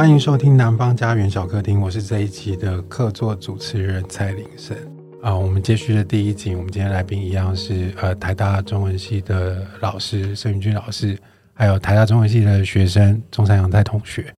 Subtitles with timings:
[0.00, 4.74] 欢迎收听南方家园小客厅，我是这一集的客座主持人蔡林生
[5.20, 5.36] 啊。
[5.36, 11.18] 我们接续的第一集，我们今天来宾一样是呃台大中文系的老师盛云君老师，
[11.52, 14.32] 还有台大中文系的学生中山洋泰同学。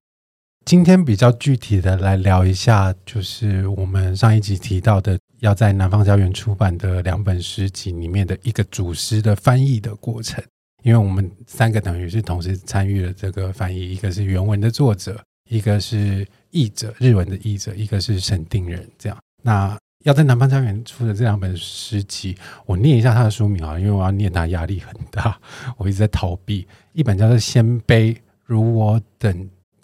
[0.65, 10.43] 今天比较具体的来聊一下，就是我们上一集提到的，要在南方家园出版的两本诗集里面的一个主诗的翻译的过程。
[10.83, 18.89] 因为我们三个等于是同时参与了这个翻译，一个是原文的作者，一个是译者，日文的译者，一个是审定人。
[18.97, 22.35] 这样，那要在南方家园出的这两本诗集，
[22.65, 25.39] 我念一下它的书名啊，因为我要念它压力很大，
[25.77, 26.67] 我一直在逃避。
[26.93, 29.31] 一本叫做《鲜卑如我等》。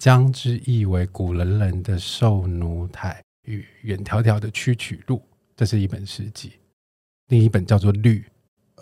[0.00, 5.22] 将之译为古冷冷的受奴台与远迢迢的曲曲路，
[5.54, 6.52] 这是一本诗集。
[7.28, 8.18] 另一本叫做《绿》，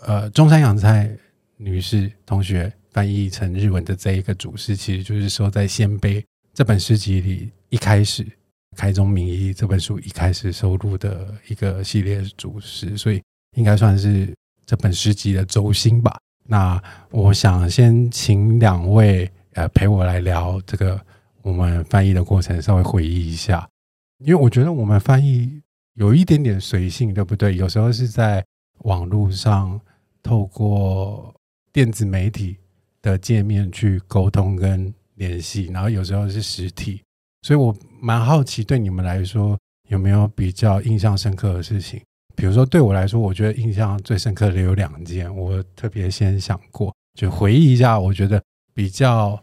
[0.01, 1.13] 呃，中山洋菜
[1.57, 6.21] 女士同学翻译成日文的这一个主诗，其实就是说在《鲜卑》
[6.59, 8.27] 这本诗集里，一开始
[8.75, 13.23] 开宗明义这本书一开始收录的一个系列主诗，所以
[13.55, 14.35] 应该算是
[14.65, 16.19] 这本诗集的轴心吧。
[16.43, 16.77] 那
[17.11, 19.31] 我想先请两位。
[19.53, 20.99] 呃，陪我来聊这个
[21.43, 23.65] 我们翻译的过程，稍微回忆一下，
[24.17, 25.61] 因为我觉得我们翻译
[25.93, 27.55] 有一点点随性，对不对？
[27.55, 28.45] 有时候是在
[28.79, 29.79] 网络上
[30.21, 31.33] 透过
[31.71, 32.57] 电子媒体
[33.01, 36.99] 的界面去沟通跟联系，然后有时候是实体，
[37.43, 39.55] 所以我蛮好奇，对你们来说
[39.89, 42.01] 有没有比较印象深刻的事情？
[42.35, 48.41] 比如说对我来说，我觉得印象最深刻的有两件，我特别先想过，就回忆一下，我觉得。
[48.71, 49.37] 比较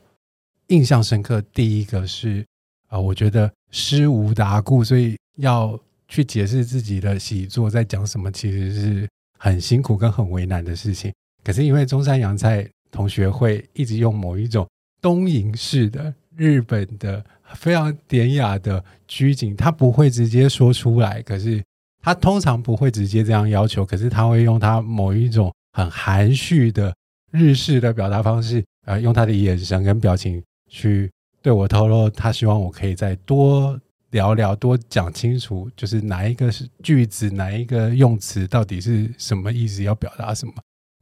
[0.68, 2.42] 印象深刻，第一个是
[2.88, 11.12] 啊，我觉得诗无达顾，所以要去解释自己的习作在讲什么，其实是很辛苦跟很为难的事情。
[11.44, 14.66] 可是因为中山洋菜同学会一直用某一种
[15.00, 21.62] 东瀛式的日本的非常典雅的拘谨，他不会直接说出来，可是
[22.02, 26.94] 他通常不会直接这样要求，可是他会用他某一种很含蓄的
[27.30, 28.64] 日式的表达方式。
[28.86, 30.40] 呃，用他的眼神跟表情
[30.70, 31.10] 去
[31.42, 33.76] 对我透露，他希望我可以再多
[34.10, 40.52] 聊聊，多讲清楚，就是哪一个是句子，哪一个用词到底是什么意思，要表达什么。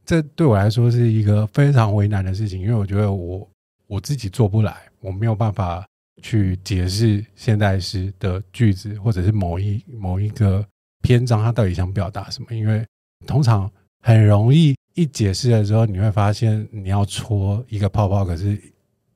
[0.03, 3.47] 这对我来说是一个非常为难的事情，因为我觉得我
[3.87, 5.85] 我自己做不来，我没有办法
[6.21, 10.65] 去解释现代诗的句子，或者是某一某一个
[11.01, 12.85] 篇章，它到底想表达什么，因为
[13.25, 14.75] 通常很容易。
[14.97, 18.57] 一解释的时候，你会发现你要戳一个泡泡，可是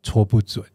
[0.04, 0.66] 戳不准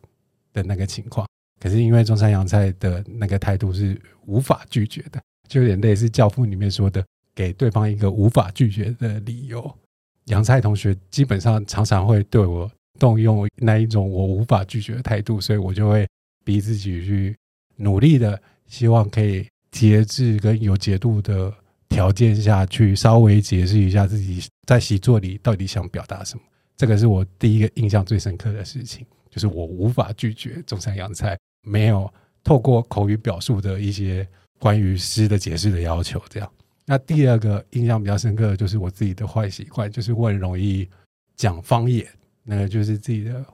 [0.51, 1.29] 的那个情况。
[1.61, 9.79] 可是因为中山洋菜的那个态度是无法拒绝的，就有点类似《教父》里面说的，给对方一个无法拒绝的理由。
[10.25, 16.07] 洋菜同学基本上常常会对我动用那一种我无法拒绝的态度，所以我就会
[16.45, 17.37] 逼自己去
[17.77, 21.53] 努力的，希望可以节制跟有节度的。
[21.91, 26.43] 条件下去稍微解释一下自己在习作里到底想表达什么，
[26.77, 32.13] 这个是我第一个印象最深刻的事情，就是我无法拒绝中山洋菜没有
[32.43, 34.27] 透过口语表述的一些
[34.59, 36.21] 关于诗的解释的要求。
[36.29, 36.53] 这样，
[36.85, 40.89] 那第二个印象比较深刻的就是我自己的坏习惯，就是我很容易
[41.37, 42.05] 讲方言，
[42.45, 43.45] 那个就是自己的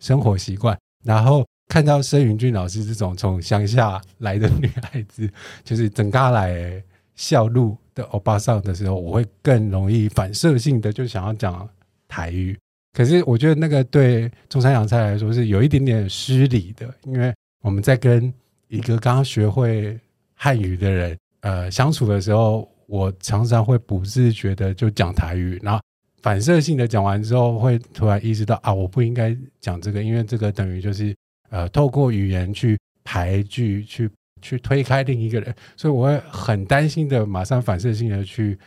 [0.00, 0.76] 生活习惯。
[1.04, 5.30] 然后看到申云君老师这种从乡下来的女孩子，
[5.64, 6.82] 就是整家来
[7.14, 7.76] 笑路。
[7.94, 11.68] 的欧巴桑的时候，我会更容易反射性的就想要讲
[12.08, 12.58] 台语。
[12.94, 17.30] 可是我觉得那个对中山洋菜来说是有一点点失礼的，因为
[17.60, 18.32] 我们在跟
[18.68, 20.00] 一个刚刚学会
[20.34, 25.78] 汉语的人呃相处的时候，我常常会不自觉的就讲台语，然后
[26.22, 31.14] 反射性的讲完之后，会突然意识到啊，我不应该讲这个，因为这个等于就是
[31.50, 34.10] 呃透过语言去排句去。
[34.44, 38.58] 去推开另一个人，所以我会很担心的，马上反射性的去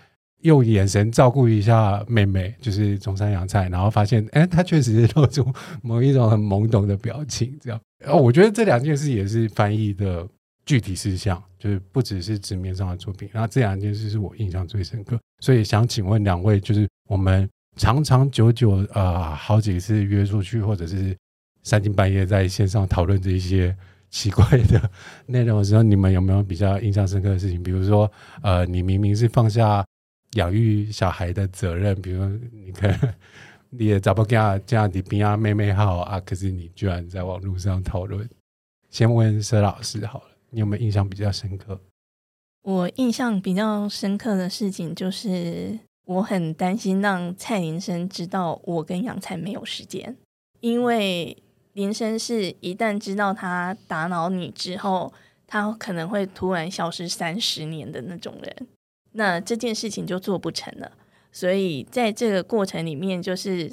[0.44, 5.46] 用眼神照顾一下妹妹，就是中山洋菜，然后发现，哎，她确实是露出
[5.81, 7.78] 某一种很懵懂的表情，这样。
[8.06, 10.25] 哦，我觉得这两件事也是翻译的
[10.66, 13.28] 具体事项，就是不只是纸面上的作品。
[13.34, 21.16] 然后这两件事是我印象最深刻，所以想请问两位，就是 我们长长久久啊、好几次约出去，或者是
[21.63, 23.75] 三更半夜在线上讨论这一些。
[24.12, 24.90] 奇怪的
[25.25, 27.62] 内容的时候，你们有没有比较印象深刻的事情？
[27.62, 28.10] 比如说，
[28.42, 29.86] 呃，你明明是放下
[30.36, 32.98] 养育小孩的责任，比如说你看
[33.72, 38.30] 你也找不到这样的边啊妹妹好啊，可是你居然在网络上讨论。
[38.90, 41.78] 先问佘老师好了，你有没有印象比较深刻？
[42.62, 50.16] 我印象比较深刻的事情就是，我很担心让蔡林生知道我跟杨菜没有时间，
[50.62, 51.38] 因为。
[51.75, 55.12] 林生是一旦知道他打扰你之后，
[55.46, 58.68] 他可能会突然消失三十年的那种人，
[59.12, 60.90] 那这件事情就做不成了。
[61.34, 63.69] 所以在这个过程里面，就是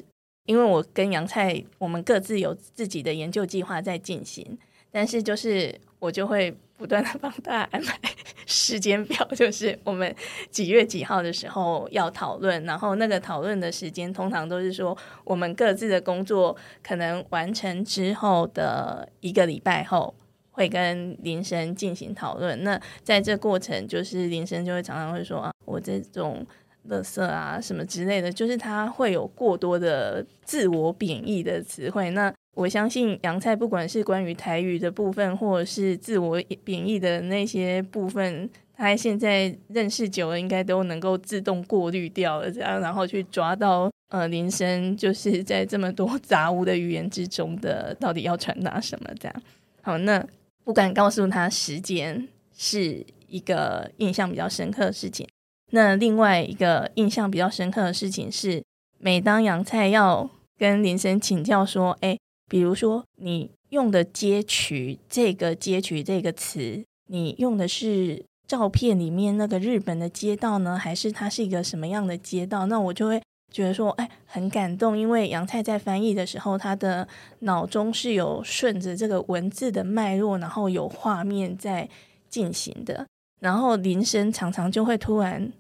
[0.47, 4.59] 因为我跟杨菜，我们各自有自己的研究计划在进行，
[4.91, 7.97] 但是就是我就会不断的帮大家安排
[8.45, 10.13] 时间表，就是我们
[10.51, 20.13] 几月几号的时候要讨论，然后那个讨论的时间通常都是说我们各自的工作可能完成之后的一个礼拜后，
[20.51, 22.65] 会跟林生进行讨论。
[22.65, 26.45] 那在这过程，就是林生就会常常会说啊，我这种。
[26.91, 32.11] 垃圾啊，什么之类的，就是他会有过多的自我贬义的词汇。
[32.11, 49.43] 那我相信杨菜不管是关于台语的部分，或者是自我贬义的那些部分，他现在认识久了，应该都能够自动过滤掉了，这样然后去抓到呃林生就是在这么多 杂物的语言之中的到底要传达什么这样。
[49.81, 50.25] 好，那
[50.63, 55.27] 不敢告诉他时间是一个印象比较深刻的事情。
[55.71, 58.63] 那另外一个印象比较深刻的事情是，
[58.99, 60.29] 每当杨菜要
[60.59, 62.19] 跟林生请教说，哎，
[62.53, 72.67] 比如说你用的街曲这个街曲这个词，你用的是照片里面那个日本的街道呢，还是它是一个什么样的街道？
[72.67, 77.09] 那我就会觉得说，哎，很感动，因为杨菜在翻译的时候，他的
[77.39, 81.89] 脑中是有顺着这个文字的脉络，然后有画面在
[82.29, 83.07] 进行的，
[83.41, 85.51] 然后铃声常常就会突然。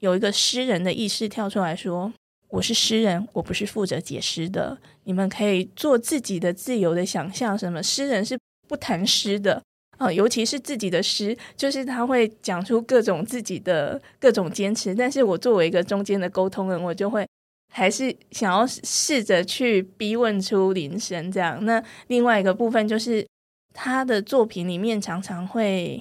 [0.00, 2.12] 有一个诗人的意识跳出来说
[2.54, 4.78] ：“我是诗人，我不是负责解诗的。
[5.02, 7.58] 你们可以做自己的自由的想象。
[7.58, 9.60] 什么诗人是不谈诗的
[9.98, 10.12] 啊？
[10.12, 14.94] 尤其是自己的诗，就是他会讲出各种自己的各种坚持。
[14.94, 17.26] 但是我作为一个中间的沟通人，我就会
[17.72, 21.64] 还是想要试着去逼问出林生这样。
[21.64, 23.26] 那另外一个部分就是
[23.72, 26.00] 他的作品里面常常会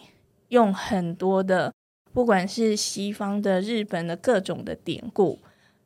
[0.50, 1.74] 用很多的。”
[2.14, 5.40] 不管是西方的、日本的各种的典故，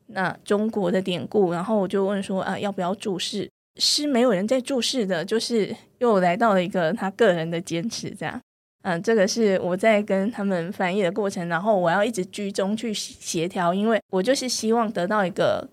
[0.08, 3.50] 那中国的典故，然后我就问说啊，要不要注释？
[3.80, 8.42] 是没有人在注释的，就是又来到了一个他个人的坚持，这样。
[8.84, 15.68] 嗯，这个是我在跟他们翻译的过程，然后我要一直居中去协调，因为我就是希望得到一个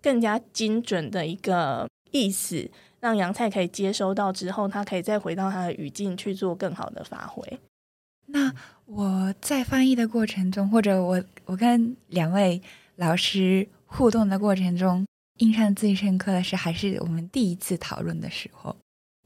[0.00, 2.70] 更加精准的一个意思，
[3.00, 7.58] 让杨菜可以接收到之后，他可以再回到他的语境去做更好的发挥。
[8.26, 8.54] 那
[8.86, 12.62] 我在翻译的过程中，或者我我跟两位
[12.96, 15.04] 老师互动的过程中，
[15.38, 18.74] 印象最深刻的是还是我们第一次讨论的时候。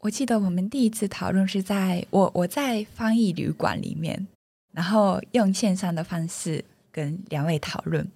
[0.01, 4.27] 我记得我们第一次讨论是在我我在翻译旅馆里面，
[4.73, 8.11] 然后用线上的方式跟两位讨论。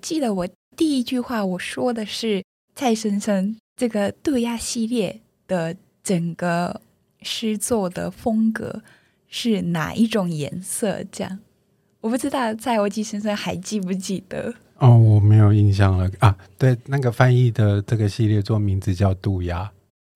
[0.00, 6.80] 记得我第一句话我说的是蔡先生这个渡鸦系列的整个
[7.22, 8.82] 诗作的风格。
[9.36, 11.02] 是哪一种颜色？
[11.10, 11.40] 这样
[12.02, 14.54] 我不知道，蔡我记先生还记不记得？
[14.84, 16.36] 哦，我没有印象了啊。
[16.58, 19.62] 对，那个翻译的这个系列作名字叫《渡鸦》，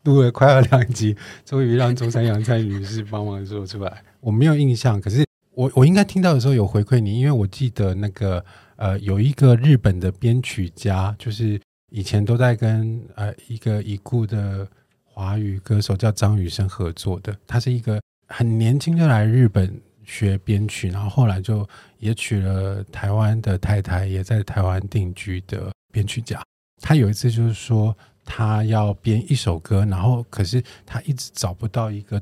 [0.04, 4.02] 录了快要两集，终于让中山杨菜女士帮忙说出来。
[4.20, 5.24] 我没有印象，可是
[5.54, 8.44] 我我应该听到的时候有回馈你，因为我记得那个
[8.76, 11.58] 呃有一个日本的编曲家，就是
[11.90, 14.68] 以前都在跟呃一个已故的
[15.02, 17.98] 华语歌手叫张雨生合作的，他是一个。
[18.30, 26.42] 很年轻就来日本学编曲，然后后来就也娶了台湾的太太，也在台湾定居的编曲家。
[26.80, 32.20] 他有一次就是说，他要编一首歌，然后可是他一直找不到一个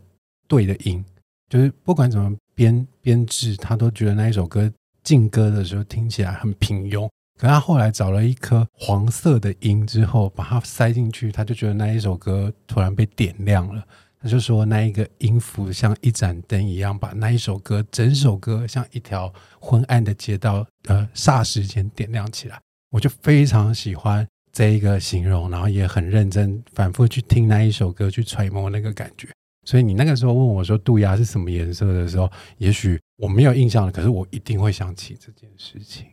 [0.48, 1.02] 对的音，
[1.48, 4.70] 就是不管怎么编编制，他都觉得那一首歌
[5.04, 7.08] 进歌的时候听起来很平庸。
[7.38, 13.86] 可他后来找了一颗黄色的音之后，把它塞进去，他就觉得那一首歌突然被点亮了。
[14.26, 22.58] 他就说，那一个音符像一盏灯一样，把那一首歌，整首歌像一条昏暗的街道，呃，霎时间点亮起来。
[22.90, 29.28] 我就非常喜欢这一个形容，然后也很认真反复去听那一首歌，去揣摩那个感觉。
[29.64, 32.28] 所以你那个时候问我说杜鸦是什么颜色的时候，
[32.58, 36.06] 也许我没有印象了，可是我一定会想起这件事情。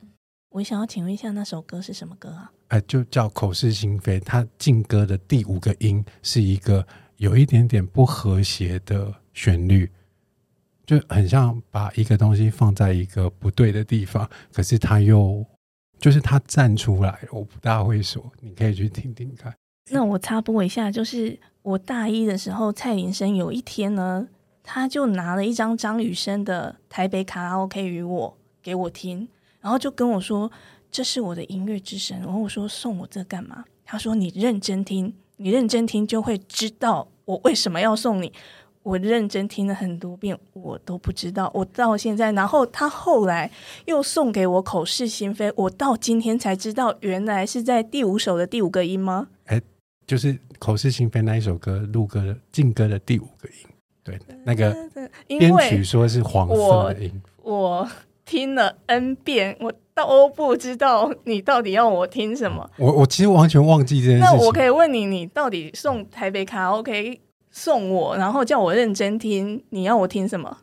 [0.51, 2.51] 我想要请问一下，那首歌是什么歌啊？
[2.67, 4.19] 哎、呃，就叫口是心非。
[4.19, 6.85] 它进歌的第五个音是一个。
[7.23, 9.89] 有一点点不和谐的旋律，
[10.85, 15.45] 就很像把一个东西放在一个不对的地方，可是他又
[15.97, 19.55] 就是他站出来，我不大会说，你可以去听听看。
[19.89, 24.27] 那我插播一下，就是我大一的时候，蔡林生有一天呢，
[24.61, 28.29] 他就拿了一张张雨生的《台北卡拉 OK 与我》
[28.61, 29.25] 给我听，
[29.61, 30.51] 然后就跟我说
[30.91, 38.31] ：“这是我的音乐之神。”然后我说：“送我这干嘛？”他说：“你认真听。”你认真听就会知道我为什么要送你？
[38.83, 41.49] 我认真听了很多遍，我都不知道。
[41.53, 43.49] 我到现在，然后他后来
[43.85, 49.29] 又送给我《口是心非》，我到今天才知道，原来是在第五首的第五个音吗？
[49.45, 49.61] 哎，
[50.05, 53.55] 就是《口是心非》那一首歌录歌的进歌的第五个音，
[54.03, 54.75] 对，那个
[55.27, 57.21] 编曲说是黄色的音。
[57.41, 57.89] 我，我
[58.33, 62.67] 听了 N 遍，我都不知道你到底要我听什么。
[62.79, 64.25] 我我其实完全忘记这件事情。
[64.25, 67.21] 那我可以问你，你到底送台北卡拉 OK？
[67.51, 69.63] 送我，然后叫我认真听。
[69.69, 70.57] 你要我听什么？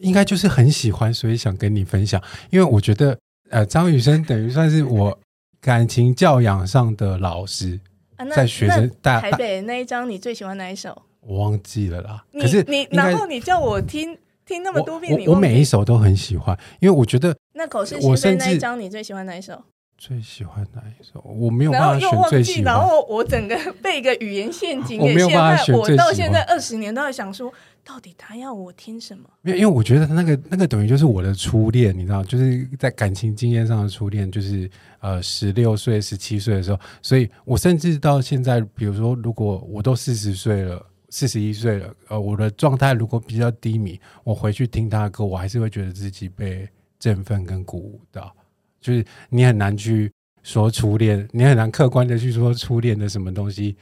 [0.00, 2.22] 应该就是很喜欢，所以想跟你分享。
[2.50, 3.16] 因为我觉得，
[3.48, 5.18] 呃，张雨生等于算是我
[5.62, 7.80] 感情教养上的老师，
[8.16, 11.00] 啊、在学生大台北那一张，你最喜欢哪一首？
[11.20, 12.22] 我忘记了啦。
[12.34, 14.14] 可是你，然后你叫我听
[14.46, 19.62] 听那么多遍，我，我，我每一首都很喜欢，因为我觉得那口是心非那一张，你最喜欢哪一首？
[19.96, 21.20] 最喜欢哪一首？
[21.24, 22.64] 我没有办法选最喜欢。
[22.64, 27.50] 然后我整个被一个语言陷阱我没有办法选我到现在二十年都在想说，
[27.84, 29.22] 到底他要我听什么？
[29.44, 36.78] 因为因为我觉得那个那个等于就是我的初恋，你知道，就是在感情经验上的初恋，就是呃十六岁、十七岁的时候。
[37.00, 40.84] 所以我甚至到现在，比如说，如果我都四十岁了、
[41.14, 46.68] 四十一岁了，呃，我的状态如果比较低迷，我回去听他的歌，我还是会觉得自己被
[46.98, 48.34] 振奋跟鼓舞到。
[48.80, 50.10] 就是你很难去
[50.42, 53.76] 说初恋，你很难客观的去说初恋的什么东西，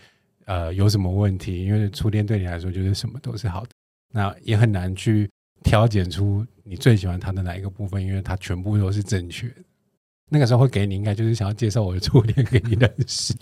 [0.44, 1.64] 呃，有什么问题？
[1.64, 3.70] 因为初恋对你来说就是什么都是好的，
[4.12, 5.26] 那也很难去
[5.64, 9.54] 挑拣出你最喜欢他的哪一个部分，因为他全部都是正确的。
[10.28, 13.34] 那个时候会给你，应该就是想要介绍我的初恋给你认识，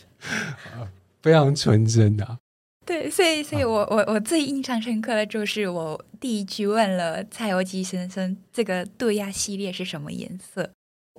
[1.22, 2.38] 非常纯真的。
[2.86, 10.70] 对，所以，所以我我我最印象深刻的就是我第一句问了蔡欧基先生，这个渡鸦系列是什么颜色？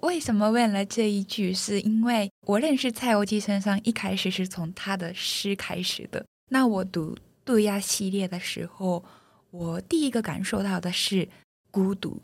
[0.01, 1.53] 为什么问了这一句？
[1.53, 6.25] 是因为我认识蔡欧基先生一开始是从他的诗开始的。
[6.49, 7.15] 那我读
[7.45, 9.05] 渡鸦系列的时候，
[9.51, 11.29] 我第一个感受到的是
[11.69, 12.21] 孤独，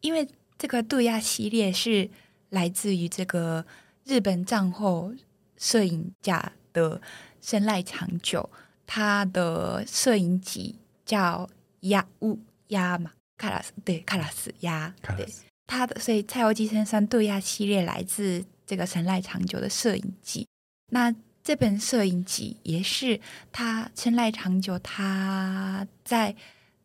[0.00, 2.10] 因为这个渡鸦系列是
[2.50, 3.64] 来自于这个
[4.04, 5.14] 日本战后
[5.56, 7.00] 摄影家的
[7.40, 8.50] 生赖长久，
[8.94, 11.48] 他的摄影集叫
[11.88, 15.26] 《鸭乌鸦》嘛，卡拉斯对，卡拉斯鸭对。
[15.66, 20.46] 他的，所以蔡欧基先生渡鸦系列来自这个神赖长久的摄影集。
[20.90, 21.10] 那
[21.42, 23.18] 这本摄影集也是
[23.50, 26.36] 他神赖长久他在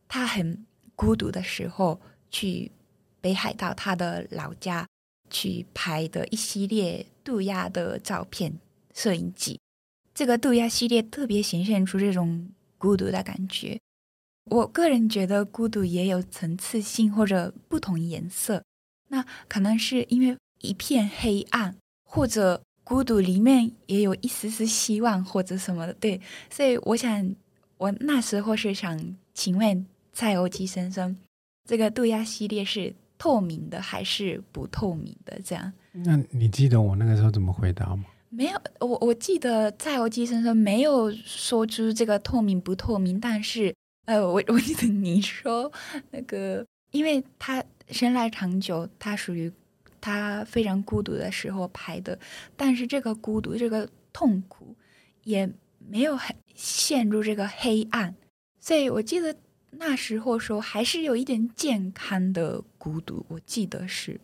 [0.08, 2.00] 他很孤独的时候
[2.32, 2.72] 去
[3.20, 4.88] 北海道他的老家
[5.30, 8.58] 去拍的一系列渡鸦的照片
[8.94, 9.60] 摄影集。
[10.18, 13.80] 这个渡鸦系列特别显现出这种孤独的感觉。
[14.46, 18.64] 我个人觉得孤独也有层次性或者不同颜色。
[19.10, 25.94] 那可能是因为一片黑暗，或者孤独里面也有一丝丝希望，或者什么的。
[25.94, 26.20] 对，
[26.50, 27.36] 所以我想，
[27.78, 31.16] 我那时候是想请问蔡欧基先生，
[31.64, 35.40] 这个渡鸦系列是透明的还是不透明的？
[35.46, 35.72] 这样？
[35.92, 38.06] 那你记得我那个时候怎么回答吗？
[38.30, 43.74] 没有，我我记得蔡欧基先生没有说出这个透明不透明，但是
[44.06, 45.72] 呃，我我记得你说
[46.12, 47.64] 那个，因为他。
[47.90, 49.50] 生来长久，他属于
[50.02, 52.20] 他非常孤独的时候拍的，
[52.58, 54.76] 但是这个孤独、这个痛苦
[55.24, 55.50] 也
[55.88, 58.14] 没有很陷入这个黑暗，
[58.60, 59.34] 所以我记得
[59.72, 64.20] 那时候说还是有一点健康的孤独，我记得是，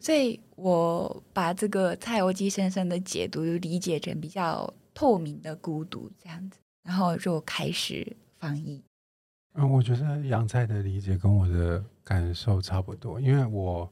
[0.00, 8.82] 所以我把这个蔡欧基先生的解读理解成比较透明的孤独这样子，然后就开始翻译。
[9.54, 13.90] 嗯，我觉得杨菜的理解跟我的感受差不多，因为我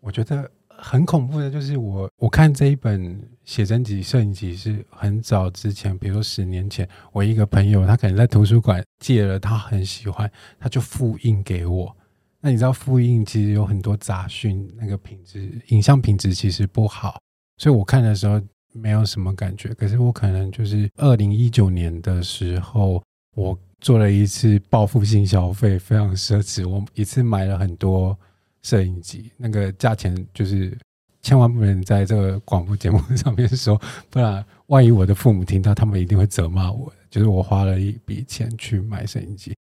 [0.00, 11.96] 我觉得很恐怖的，就是我我看这一本写真集、摄影集是很早之前，比如说十年前，我一个朋友他可能在图书馆借了，他很喜欢，他就复印给我。
[12.42, 17.18] 那你知道复印其实有很多杂讯，那个品质影像品质其实不好，
[17.56, 18.38] 所以我看的时候
[18.74, 19.72] 没有什么感觉。
[19.74, 23.02] 可是我可能就是二零一九年的时候，
[23.34, 23.58] 我。
[23.82, 26.64] 做了一次报复性消费，非常奢侈。
[26.68, 28.16] 我一次买了很多
[28.62, 30.78] 摄影机，那个价钱就是
[31.20, 33.76] 千万不能在这个广播节目上面说，
[34.08, 36.92] 不然万一我的父母听到，他们一定会责骂我。
[37.10, 39.52] 就是我花了一笔钱去买摄影机，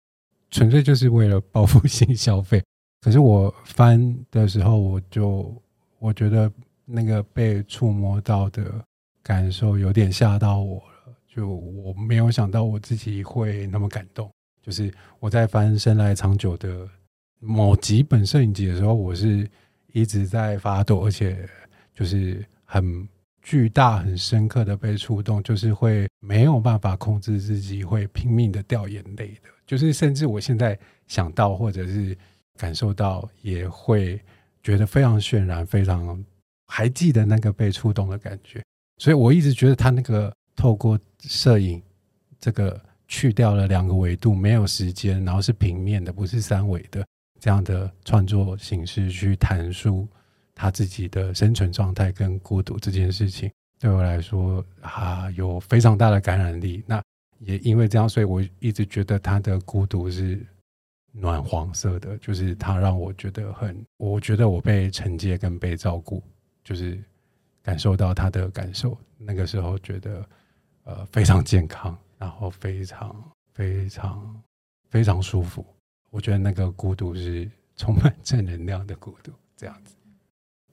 [0.51, 2.63] 纯粹就是为了报复性消费。
[3.01, 5.55] 可是我翻的时候，我就
[5.99, 6.53] 我觉得
[6.85, 8.85] 那个被触摸到的
[9.23, 11.15] 感受有点吓到我了。
[11.27, 14.31] 就我没有想到我自己会那么感动，
[14.61, 16.87] 就是我在翻生来长久的
[17.39, 19.49] 某几本摄影集的时候，我是
[19.93, 21.49] 一直在发抖，而且
[21.95, 23.09] 就是很
[23.41, 29.49] 巨大、很深刻的被触动，就是会没有办法控制自己，会拼命的掉眼泪的。
[29.67, 30.77] 就是甚至我现在
[31.07, 32.17] 想到或者是
[32.61, 34.21] 感受到，也会
[34.63, 36.23] 觉得非常渲染，非常
[36.67, 38.63] 还记得那个被触动的感觉。
[38.99, 41.83] 所以我一直觉得他那个透过摄影
[42.39, 47.03] 这个去掉了两个维度，没有时间，然后是平面的，不是三维的
[47.41, 50.07] 这样的创作形式去谈述。
[50.55, 56.85] 他自己的生存状态跟孤独这件事情，对我来说啊，有非常大的感染力。
[56.87, 57.03] 那
[57.39, 60.39] 也因为这样，所以我一直觉得他的孤独是
[61.13, 66.23] 暖黄色的，就是它让我觉得很，我觉得我被承接跟被照顾，
[66.63, 67.03] 就是
[67.63, 68.97] 感受到他的感受。
[69.19, 70.25] 那个时候觉得
[70.85, 74.43] 呃非常健康，然后非常非常
[74.89, 75.65] 非常舒服。
[76.11, 79.95] 我觉得那个孤独是充满正能量的孤独，这样子。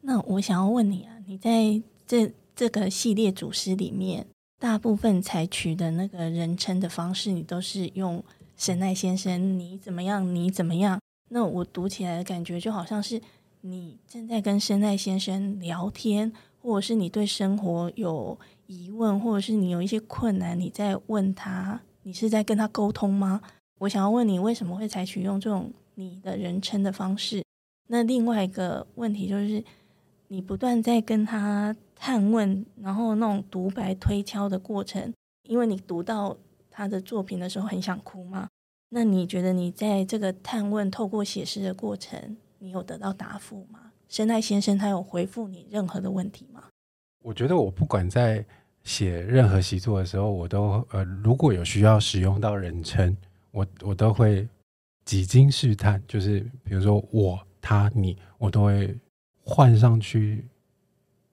[0.01, 4.25] 那我想要问你啊，你在这这个系列组诗里面，
[4.60, 8.24] 大部分采取的那个人称的方式，你都是用
[8.57, 10.35] 神奈先生，你怎么样？
[10.35, 10.99] 你怎么样？
[11.29, 13.21] 那我读起来的感觉就好像是
[13.61, 23.41] 你正在跟神奈先生聊天，或者是你对生活有疑问，或者是你有一些困难，你在问他，你是在跟他沟通吗？
[23.79, 27.43] 我想要问你，为什么会采取用这种你的人称的方式？
[27.87, 29.63] 那另外一个问题就是。
[30.29, 36.35] 你不断在跟他探问，然后那种独白推敲的过程，因为你读到
[36.77, 38.48] 他的作品的时候很想哭吗？
[38.89, 43.91] 那你觉得你在这个探问、透过写诗的过程，你有得到答复吗？
[44.07, 46.65] 神奈先生他有回复你任何的问题吗？
[47.24, 48.46] 我觉得我不管在
[48.84, 53.17] 写任何习作的时候，我都呃，如果有需要使用到人称，
[53.50, 54.48] 我我都会
[55.03, 58.96] 几经试探，就是比如说我、他、你，我都会。
[59.50, 60.46] 换上去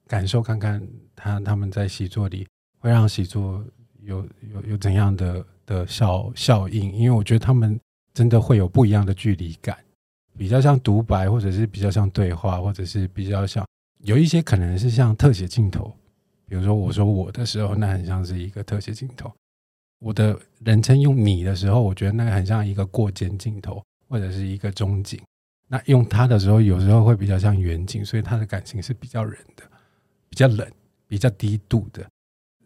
[0.07, 0.81] 感受看看
[1.17, 2.47] 他他们在习作里
[2.79, 3.61] 会让习作
[4.05, 7.79] 有有有怎样的的效效应，因为我觉得他们
[8.13, 9.77] 真的会有不一样的距离感，
[10.37, 13.65] 比较像独白，或者是比较像对话，或者是比较像
[14.03, 15.93] 有一些可能是像特写镜头，
[16.47, 19.29] 比如说我说我的时候，那很像是一个特写镜头；
[19.99, 25.19] 我的人称用你的时候，我觉得那个很像一个过肩镜头，或者是一个中景。
[25.67, 29.63] 那用他的时候，有时候会比较像远景，所以他的感情是比较冷的，
[30.29, 30.71] 比较冷，
[31.07, 32.05] 比较低度的。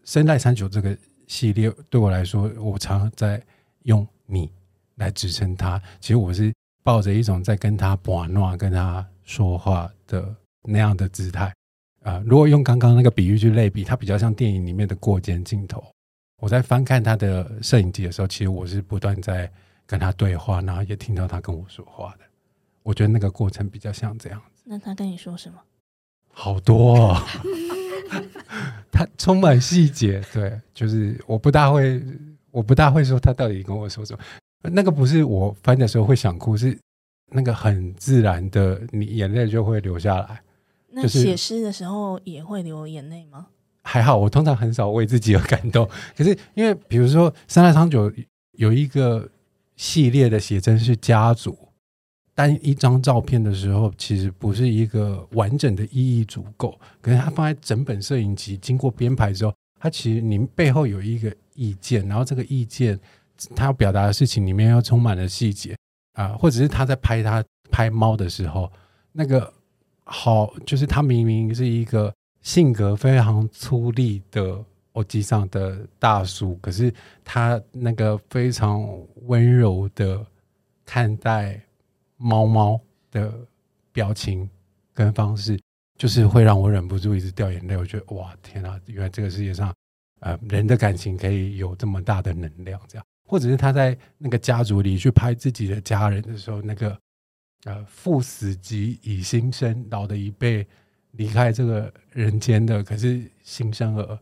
[0.04, 0.96] 声带三九这个
[1.30, 3.40] 系列对我来说，我常常在
[3.84, 4.50] 用你
[4.96, 5.80] 来支撑他。
[6.00, 11.44] 其实我是抱着一种在跟他玩闹、跟他说话的那样的姿态
[12.02, 12.22] 啊、呃。
[12.26, 15.80] 如果用刚刚那个比喻去类比，它比较像电影里面的过肩镜头。
[16.42, 19.48] 我在翻看他的摄影机的时候，其实我是不断在
[19.86, 22.24] 跟他对话，然后也听到他跟我说话的。
[22.82, 24.64] 我觉得那个过程比较像这样子。
[24.64, 25.60] 那他跟你说什么？
[26.32, 27.22] 好多哦，
[28.90, 30.22] 他充满细节。
[30.32, 32.02] 对，就是我不大会，
[32.50, 34.22] 我不大会说他到底跟我说什么。
[34.70, 36.76] 那个不是我翻的时候会想哭，是
[37.30, 40.40] 那个很自然的，你眼泪就会流下来。
[40.88, 43.46] 那写诗的时候也会流眼泪吗？
[43.82, 45.88] 还好，我通常很少为自己而感动。
[46.16, 48.12] 可是因为比如说三大长久
[48.52, 49.28] 有一个
[49.76, 51.56] 系列的写真是家族。
[52.40, 56.80] 单一张照片的时候，其实不是一个完整的意义足够。
[57.02, 62.98] 可是它放在整本摄影集经过编排之后，它其实你背后有一个意见，然后这个意见
[63.54, 65.76] 它要表达的事情里面又充满了细节
[66.14, 68.72] 啊，或者是他在拍他拍猫的时候，
[69.12, 69.52] 那个
[70.04, 76.90] 好就是他明明是一个性格非常粗粝的欧吉桑的大叔，可是
[77.22, 78.88] 他那个非常
[79.26, 80.24] 温柔的
[80.86, 81.60] 看待。
[82.22, 82.78] 猫猫
[83.10, 83.32] 的
[83.92, 84.48] 表情
[84.92, 85.58] 跟方式，
[85.96, 87.78] 就是会让我忍不住一直掉眼泪。
[87.78, 89.74] 我觉得哇，天啊，原来这个世界上，
[90.20, 93.04] 呃，人的感情可以有这么大的能量，这样。
[93.26, 96.98] 或者是他在那个家族里去拍自己的家人的时候，那个
[97.64, 100.66] 呃，父死即已新生，老的一辈
[101.12, 104.18] 离开这个人间的，可是新生儿，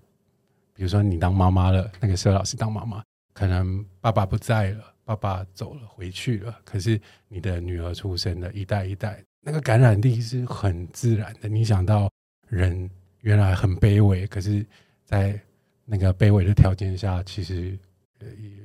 [0.72, 4.94] 比如说你当妈妈了，那个佘老师当妈妈，可能爸爸不在了。
[5.08, 6.54] 爸爸走了，回去了。
[6.66, 11.48] 可是你的女儿出生了，一代一代，那个感染力是很自然的。
[11.48, 12.10] 你想到
[12.46, 12.90] 人
[13.22, 14.66] 原来很卑微，可是，
[15.06, 15.40] 在
[15.86, 17.78] 那个卑微的条件下，其实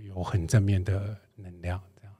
[0.05, 1.81] 有很正面的能量。
[1.95, 2.13] 这样。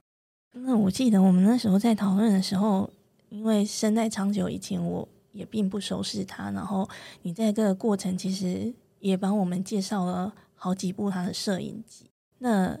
[0.52, 2.90] 那我记得我们那时候在讨论的时候，
[3.28, 6.88] 因为身在长久以前我也并不熟悉他，然后
[7.20, 12.06] 你在这个过程其实也帮我们介绍了好几部他的摄影集。
[12.38, 12.78] 那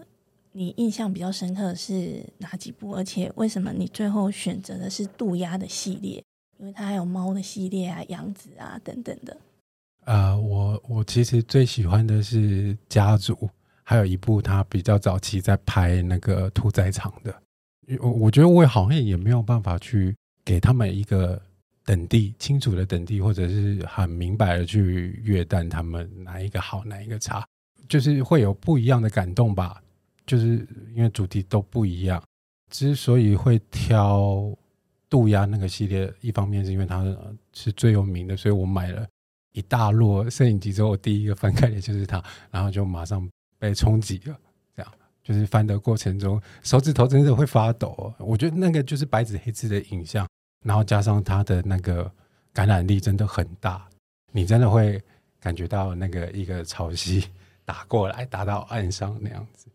[0.56, 2.94] 你印象比较深刻的是哪几部？
[2.94, 6.22] 而且为什么你最后选择的是渡鸦的系列？
[6.58, 9.36] 因为它还有猫的系列啊、杨子啊等等的。
[10.04, 13.50] 呃，我我其实最喜欢的是家族，
[13.82, 17.34] 还有一部他比较早期在拍那个屠宰场的。
[17.98, 20.14] 我我觉得我好像也没有办法去
[20.44, 21.40] 给他们一个
[21.84, 27.44] 等地清楚的等地，或者是很明白的去约旦他们哪一个好，哪一个差，
[27.88, 29.82] 就是会有不一样的感动吧。
[30.26, 32.22] 就是因为主题都不一样，
[32.70, 34.56] 之所以会挑
[35.08, 37.04] 渡鸦那个系列，一方面是因为它
[37.52, 39.06] 是最有名的，所以我买了
[39.52, 44.36] 一大摞摄影集之后，我第一个翻开的就是它，然后就马上被冲击了。
[44.74, 48.12] 这样就是翻的过程中，手指头真的会发抖。
[48.18, 50.26] 我觉得那个就是白纸黑字的影像，
[50.64, 52.10] 然后加上它的那个
[52.52, 53.86] 感染力真的很大，
[54.32, 55.00] 你真的会
[55.38, 57.24] 感觉到那个一个潮汐
[57.64, 59.68] 打过来，打到岸上那样子。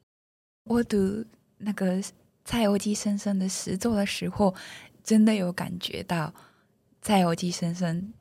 [0.65, 1.26] 我读
[1.58, 2.02] 那个
[2.45, 4.56] 蔡欧基先生的诗作的时候，
[5.04, 6.34] 真的有感觉到
[7.02, 8.13] 蔡欧基先生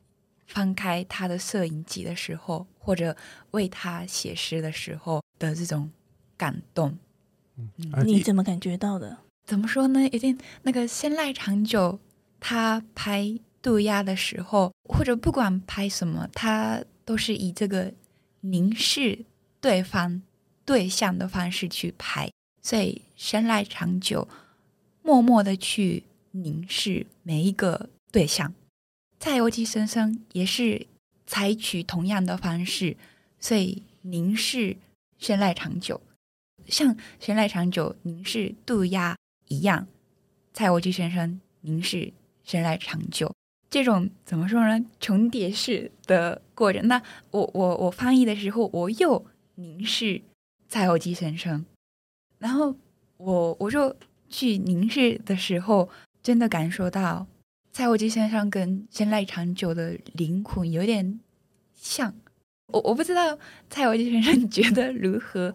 [0.46, 3.16] 翻开他的摄影集的时候，或者
[3.50, 5.90] 为他写诗的时候的这种
[6.36, 6.98] 感动。
[7.56, 7.70] 嗯，
[8.04, 9.18] 你怎么感觉到的？
[9.44, 10.06] 怎么说呢？
[10.08, 11.98] 一定那个仙赖长久
[12.38, 17.92] 他拍渡鸦的时候，或者不管拍什么，他都是以这个
[18.40, 19.24] 凝视
[19.60, 20.22] 对方
[20.68, 22.30] 对象的方式去拍。
[22.60, 24.28] 所以，仙赖长久
[25.02, 28.52] 默默的去凝视每一个对象。
[29.18, 30.86] 蔡欧基先生也是
[31.26, 32.98] 采取同样的方式，
[33.40, 34.76] 所以凝视
[35.18, 36.02] 仙赖长久，
[36.66, 39.86] 像仙赖长久凝视渡鸦一样。
[40.52, 42.12] 蔡欧基先生凝视
[42.44, 43.34] 仙赖长久，
[43.70, 44.84] 这种怎么说呢？
[45.00, 46.86] 重叠式的过程。
[46.86, 47.00] 那
[47.30, 50.20] 我我我翻译的时候，我又凝视
[50.68, 51.64] 蔡侯基先生。
[52.38, 52.74] 然后
[53.16, 53.94] 我我就
[54.28, 55.88] 去凝视的时候，
[56.22, 57.26] 真的感受到
[57.72, 61.18] 蔡侯基先生跟仙赖长久的灵魂有点
[61.74, 62.14] 像。
[62.72, 63.38] 我我不知道
[63.70, 65.54] 蔡侯基先生觉得如何。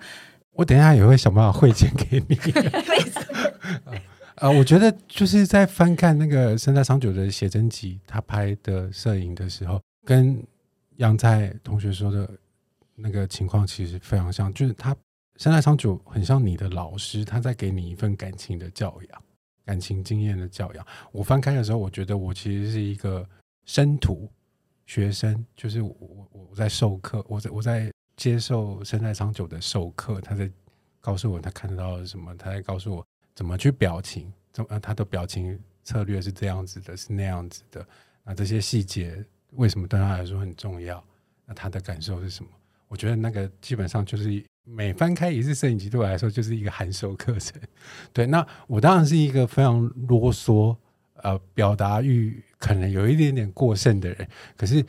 [0.53, 2.37] 我等一下也会想办法汇钱给你。
[4.35, 10.43] 啊， 我觉得就是在翻看那个仙赖长久的写真集，他拍的摄影的时候，跟
[10.97, 12.29] 杨菜同学说的
[12.95, 14.95] 那个情况其实非常像，就是他。
[15.37, 19.23] 仙赖长久很像你的老师，他在给你一份感情的教养，
[19.65, 20.85] 感情经验的教养。
[21.11, 23.27] 我翻开的时候，我觉得我其实是一个
[23.65, 24.29] 生徒、
[24.85, 30.47] 学生，就是我我我在授课，我在我在接受仙赖长久的授课，他在
[31.01, 33.03] 告诉我他看到什么，他在告诉我
[33.33, 37.85] 怎么去表情，怎么他的表情策略是这样子的，是那样子的。
[38.23, 41.03] 那这些细节为什么对他来说很重要？
[41.47, 42.51] 那他的感受是什么？
[42.93, 44.43] 我觉得那个基本上就是。
[44.65, 47.61] 每翻开一次摄影集，对我来说就是一个函授课程。
[48.13, 50.73] 对，那我当然是一个非常啰嗦，
[51.15, 54.25] 呃，表达欲可能有一点点过剩的人。
[54.55, 54.81] 可是，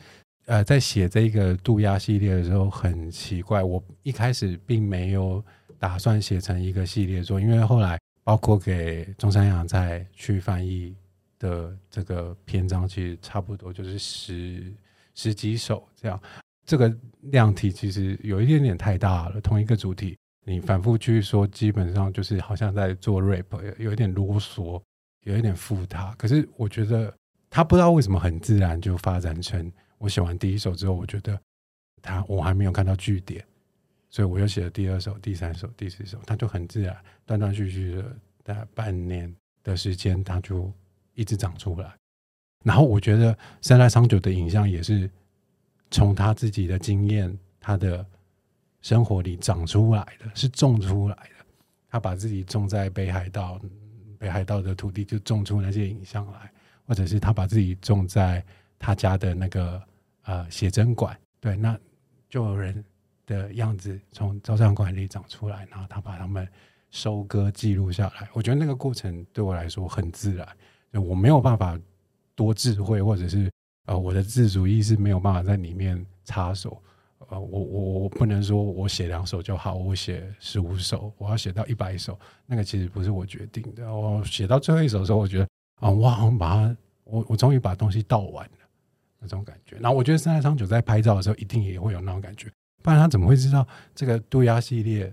[0.45, 5.43] 呃，在写这个渡鸦系列的时候，很奇怪，我一开始并没有
[5.77, 10.95] 打算写成一个系列作，因为后来包括给中山洋菜去翻译
[11.37, 14.73] 的这个篇章，其实差不多就是十
[15.13, 16.17] 十几首这样。
[16.65, 23.45] 这个量体其实有一点点太大了，同一个主题，你反复去说，基本上就是好像在做 rap，
[23.77, 24.81] 有一点啰嗦，
[25.21, 26.13] 有一点复杂。
[26.17, 27.13] 可是我觉得
[27.49, 31.39] 他不知道为什么很自然就发展成，我写完第一首之后，我觉得
[32.01, 33.45] 他我还没有看到句点，
[34.09, 36.97] 所以我又写了第二首、第三首、第四首，他就很自然，
[37.27, 39.31] 断断续续的，大概半年
[39.63, 40.71] 的时间，他就
[41.13, 41.93] 一直长出来。
[42.63, 45.07] 然后我觉得三赖长久的影像也是。
[45.91, 48.05] 从他自己的经验、他的
[48.81, 51.45] 生活里长出来的，是种出来的。
[51.89, 53.59] 他把自己种在北海道，
[54.17, 56.51] 北海道的土地就种出那些影像来，
[56.85, 58.43] 或者是他把自己种在
[58.77, 59.81] 他家的那个
[60.23, 61.79] 呃写真馆，对，那
[62.29, 62.83] 就有人
[63.25, 66.45] 的样子从照相馆里长出来，然后他把他们
[66.91, 68.27] 收割记录下来。
[68.33, 70.47] 我觉得那个过程对我来说很自然，
[70.91, 71.79] 我没有办法
[72.35, 73.49] 多智慧，或者是。
[73.85, 76.81] 呃，我的自主意识没有办法在里面插手。
[77.29, 83.91] 呃，我我我不能说我写两首就好，我写十五首，我要写到一百首，那个其实不是我决定的。
[83.91, 85.47] 我写到最后一首的时候，我觉得
[85.79, 88.57] 啊，我好像把它，我我终于把东西倒完了
[89.19, 89.75] 那种感觉。
[89.77, 92.51] 然后我觉得仙赖长久在拍照的时候，一定也会有那种感觉，
[92.83, 95.11] 不然他怎么会知道这个渡鸦系列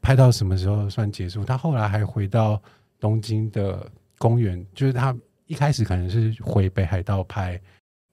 [0.00, 1.44] 拍到什么时候算结束？
[1.44, 2.60] 他后来还回到
[2.98, 3.88] 东京的
[4.18, 5.16] 公园，就是他
[5.46, 7.60] 一开始可能是回北海道拍。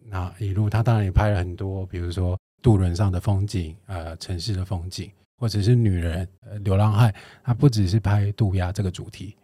[0.06, 7.14] 那一路，他当然也拍了很多，比如说渡轮上的风景，呃，城市的风景，或者是女人，呃，流浪汉。
[7.44, 9.36] 他不只是拍渡鸦这个主题，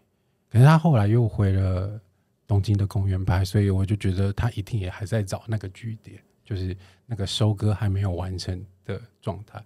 [0.50, 2.00] 可是他后来又回了
[2.46, 9.64] 东京的公园拍，所以我就觉得他一定也还在找那个据点，就是那个收割还没有完成的状态。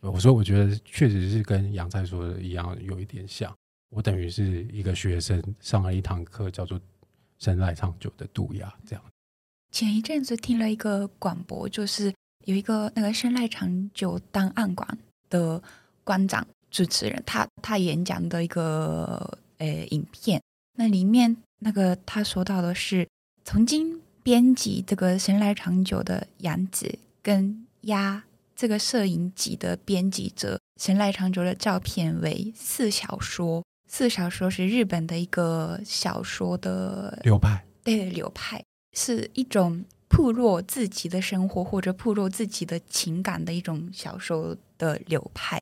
[0.00, 3.52] 我说，我觉得确实是跟杨菜说的一样，有一点像。
[3.88, 6.78] 我等于是一个学生上了一堂课，叫做
[7.38, 9.04] “生来长久的渡鸦”这样。
[9.76, 12.10] 前一阵子听了一个广播，就是
[12.46, 14.88] 有一个那个生来长久档案馆
[15.28, 15.62] 的
[16.02, 20.40] 馆长主持人，他他演讲的一个呃影片，
[20.78, 23.06] 那里面那个他说到的是，
[23.44, 33.62] 曾经编辑这个生来长久的杨子跟鸭这个摄影集的编辑者神来长久的照片为四小说。
[33.86, 38.64] 四小说是日本的一个小说的流派，对，流派
[38.96, 45.60] 是一种铺落自己的生活或者铺落自己的情感的一种小说的流派。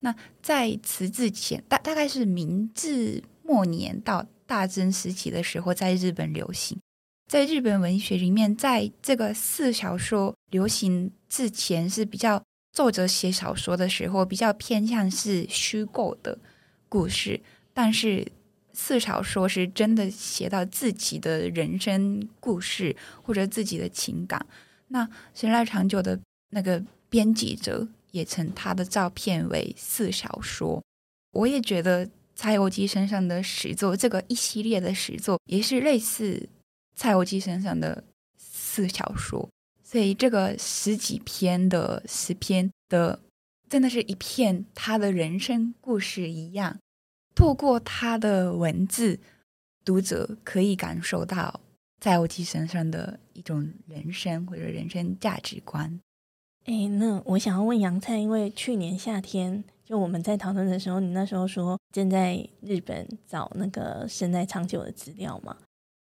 [0.00, 6.78] 那在此之前，大大概是明治末年到大正时期的时候，在日本流行。
[7.30, 16.38] 在日本文学里面，在这个四小说流行之前，是比较作者写小说的时候，比较偏向是虚构的
[16.88, 17.40] 故事。
[17.72, 18.30] 但是
[18.74, 24.44] 四小说是真的写到自己的人生故事或者自己的情感。
[24.88, 30.82] 那生来长久的那个编辑者也称他的照片为四小说。
[31.32, 36.48] 我也觉得蔡欧基身上的实作，这个一系列的实作也是类似
[36.94, 38.04] 蔡欧基身上的
[38.36, 39.48] 四小说。
[39.82, 43.20] 所以这个十几篇的诗篇的，
[43.68, 46.78] 真的是一片他的人生故事一样。
[47.34, 49.18] 透过他的文字，
[49.84, 51.60] 读者可以感受到
[52.00, 56.00] 蔡欧基身上的一种人生或者人生价值观。
[56.66, 65.56] 哎，那我想要问杨灿，因为去年夏天就我们在讨论的时候，你那时候说正在日本找那个生来长久的资料嘛？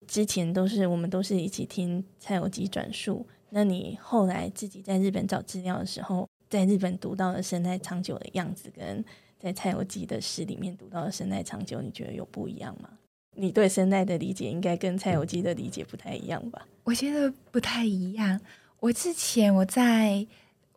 [0.06, 9.02] 之前都是我们都是一起听蔡有基转述，那你后来自己在日本找资料的时候，在日本读到了生来长久的样子跟。
[9.44, 12.88] 在蔡有基的诗里面读到的生来长久，你觉得有不一样吗？
[13.36, 16.66] 你对生来的理解应该跟蔡有基的理解不太一样吧？
[16.84, 18.40] 我觉得不太一样。
[18.80, 20.26] 我之前我在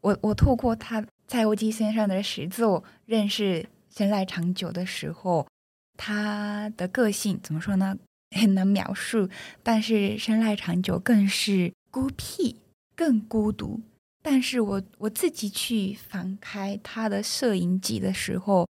[0.02, 5.48] 我我透过他蔡有基先生的诗作认识生来长久的时候，
[5.96, 7.98] 他的个性怎么说呢？
[8.36, 9.30] 很难描述。
[9.64, 12.58] 但是生来长久更是孤僻，
[12.94, 13.80] 更孤独。
[14.30, 18.68] 但是我我自己去翻开他的摄影集的时候，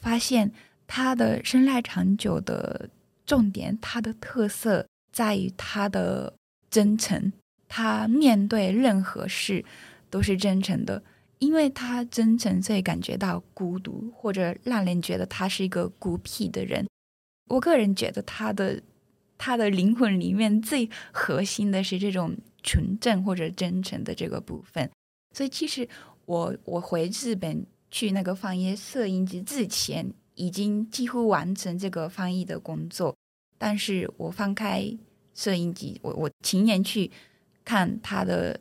[0.00, 0.52] 发现
[0.86, 2.88] 他的生来长久的
[3.26, 6.32] 重点，他的特色在于他的
[6.70, 7.32] 真诚。
[7.66, 9.64] 他面对任何事
[10.08, 11.02] 都是真诚的，
[11.40, 16.86] 因为他真诚，所以感觉到孤独，或者让人觉得他是一个孤僻的人。
[17.48, 18.80] 我个人觉得他的
[19.36, 24.88] 他的灵魂里面最核心的是这种纯正或者真诚的这个部分。
[25.32, 25.88] 所以其实
[26.26, 33.14] 我我回日本去那个翻译摄影机之前，已经几乎完成这个翻译的工作。
[33.58, 34.96] 但是我翻开
[35.34, 37.10] 摄影机，我我亲眼去
[37.64, 38.58] 看他的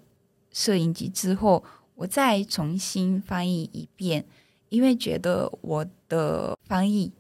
[0.51, 1.63] 摄影机之后，
[1.95, 4.25] 我再重新翻译一遍，
[4.69, 7.11] 因为觉得我的翻译，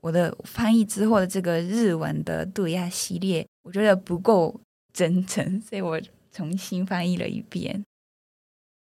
[0.00, 4.60] 我的翻译之后的这个日文的渡鸦系列，我觉得不够
[4.92, 6.00] 真诚，所以我
[6.32, 7.84] 重新翻译了一遍。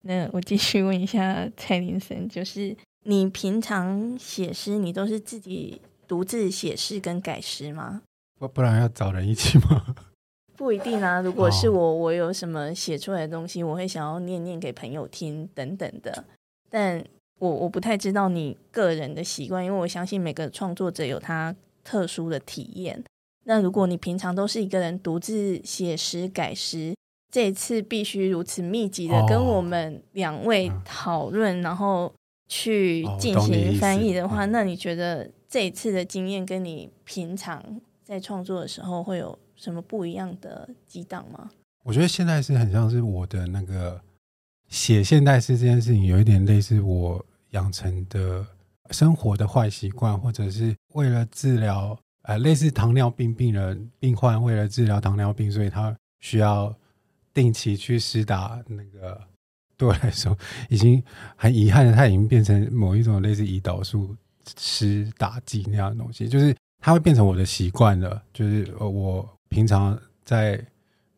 [0.07, 8.03] 那我继续问一下蔡林森，就是你平常写诗，你都是自己独自写诗跟改诗吗？
[8.39, 9.95] 不不然要找人一起吗？
[10.57, 11.21] 不一定啊。
[11.21, 16.25] 如果是我，我有什么写出来的东西，我会想要念念给朋友听等等的。
[16.71, 17.03] 但
[17.41, 23.03] 我我不太知道你个人的习惯，因为我相信每个创作者有他特殊的体验。
[23.47, 26.95] 那如果你平常都是一个人独自写诗改诗，
[27.35, 32.15] 这一次必须如此密集的跟我们两位讨论，然后
[32.47, 37.61] 去进行翻译的话，哦、那你觉得这一次的经验跟你平常
[38.05, 41.51] 在创作的时候会有什么不一样的激荡吗？
[41.83, 44.01] 我觉得现代诗很像是我的那个
[44.69, 48.47] 写现代诗这件事情，有一点类似我养成的
[48.93, 56.73] 生活的坏习惯，或者是为了治疗呃类似糖尿病病人病患为了治疗糖尿病，所以他需要。
[57.35, 59.21] 定期去施打那个，
[59.77, 60.35] 对我来说
[60.69, 61.03] 已经
[61.37, 64.17] 很遗憾的，它已经变成某一种类似胰岛素
[64.57, 68.23] 施打剂那样的东西，就是它会变成我的习惯了。
[68.33, 70.57] 就是呃我平常在，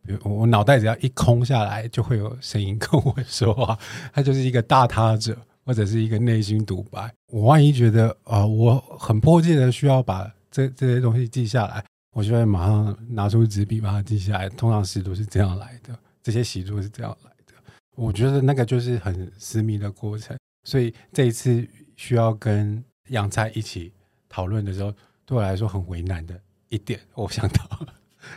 [0.07, 3.79] 比如我脑袋只要一空下来，就会有声音跟我说话，
[4.13, 7.13] 它就是一个大他者或者是一个内心独白。
[7.33, 14.49] 我万一觉得啊、我很迫切的需要把这这些东西记下来，我就会马上拿出纸笔把它记下来。
[14.49, 15.99] 通常诗都是这样来的。
[16.27, 17.55] 这些习作是这样来的，
[17.95, 23.93] 我觉得那个就是很私密的过程，所以这一次需要跟杨菜一起
[24.29, 24.93] 讨论的时候，
[25.25, 26.37] 对我来说很为难的
[26.69, 27.87] 一点， 我想到。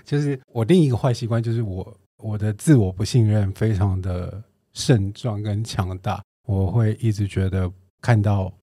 [0.05, 7.73] 就是我另一个坏习惯，就是我我的自我不信任非常的盛壮跟强大，我会一直觉得
[8.03, 8.53] 看到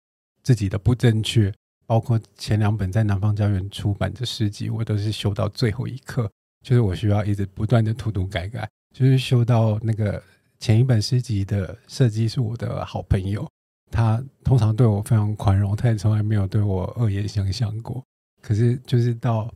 [0.44, 1.52] 自己的不正确，
[1.84, 6.30] 包括前两本在南方家园出版的诗集，我都是修到最后一刻，
[6.64, 10.22] 就是我需要一直不断的涂涂改改，就是修到那个。
[10.58, 13.46] 前一本诗集的设计是我的好朋友，
[13.90, 18.02] 他通常对我非常宽容，他也从来没有对我恶言相向过。
[18.40, 19.52] 可是就是到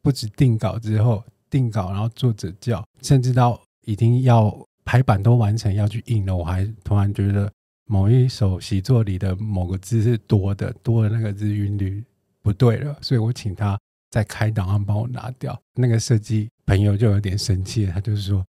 [0.00, 7.50] 不止定稿之后，定稿然后作者叫，甚至到已经要排版都完成要去印了，我还突然觉得
[7.86, 12.02] 某一首习作里的某个字是多的，多的那个字韵律
[12.42, 13.76] 不对了，所以我请他
[14.12, 15.60] 再开档案帮我拿掉。
[15.74, 18.42] 那个设计朋友就有点生气，他就是说。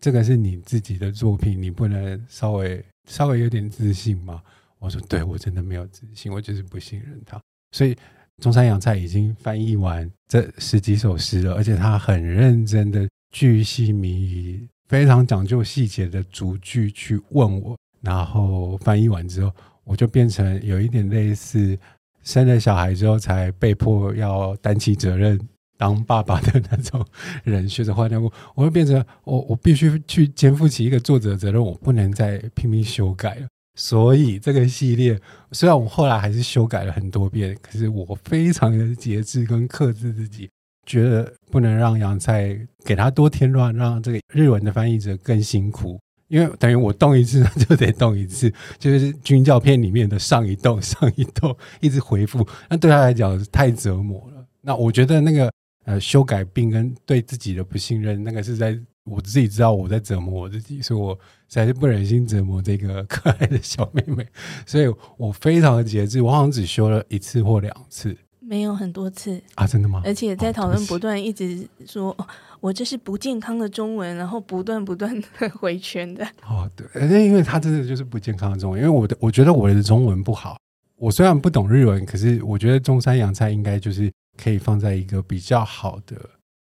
[0.00, 4.42] 这个是你自己的作品，你不能稍微稍微有点自信吗？
[4.78, 7.40] 我说，对，我真的没有自信，我就是不信任他。
[7.72, 7.96] 所以
[8.40, 17.76] 中山洋菜已经翻译完这十几首诗了，而且他很认真的巨细靡遗、非常讲究细节的逐句去问我。
[18.00, 21.76] 然后翻译完之后，我就变成有一点类似
[22.22, 25.36] 生了小孩之后才被迫要担起责任。
[25.78, 27.02] 当爸爸的那种
[27.44, 33.46] 人，学着画那部，我会变成我，我必须去肩负起一个作者责任，我不能再拼命修改了。
[33.76, 35.16] 所以这个系列，
[35.52, 40.50] 虽然我后来还是修改了很多遍，可是我非常的节制跟克制自己，
[40.84, 54.44] 觉得不能让杨菜给他多添乱，让这个日文的翻译者更辛苦，因为等于我动一次他就得动一次，就是军教片里面的上一动上一动一直回复，那对他来讲太折磨了。
[54.62, 55.48] 那我觉得那个。
[55.88, 61.14] 呃，修改病跟对自己的不信任，那个是在我自己知道我在折磨我自己，所以我
[61.48, 64.26] 实在是不忍心折磨这个可爱的小妹妹，
[64.66, 70.02] 所以我非常的节制，我好像只修了一次或两次，没有很多次啊，真的吗？
[70.04, 72.26] 而且在讨论不断，一直说、哦、
[72.60, 76.22] 我这是不健康的中文，然后不断不断的回圈的。
[76.46, 80.58] 哦，对，那因为他真的就是不健康的中文，因为我的我觉得我的中文不好，
[80.98, 84.12] 我虽然不懂日文，可是我觉得中山洋菜应该就是。
[84.40, 86.16] 可以放在一个比较好的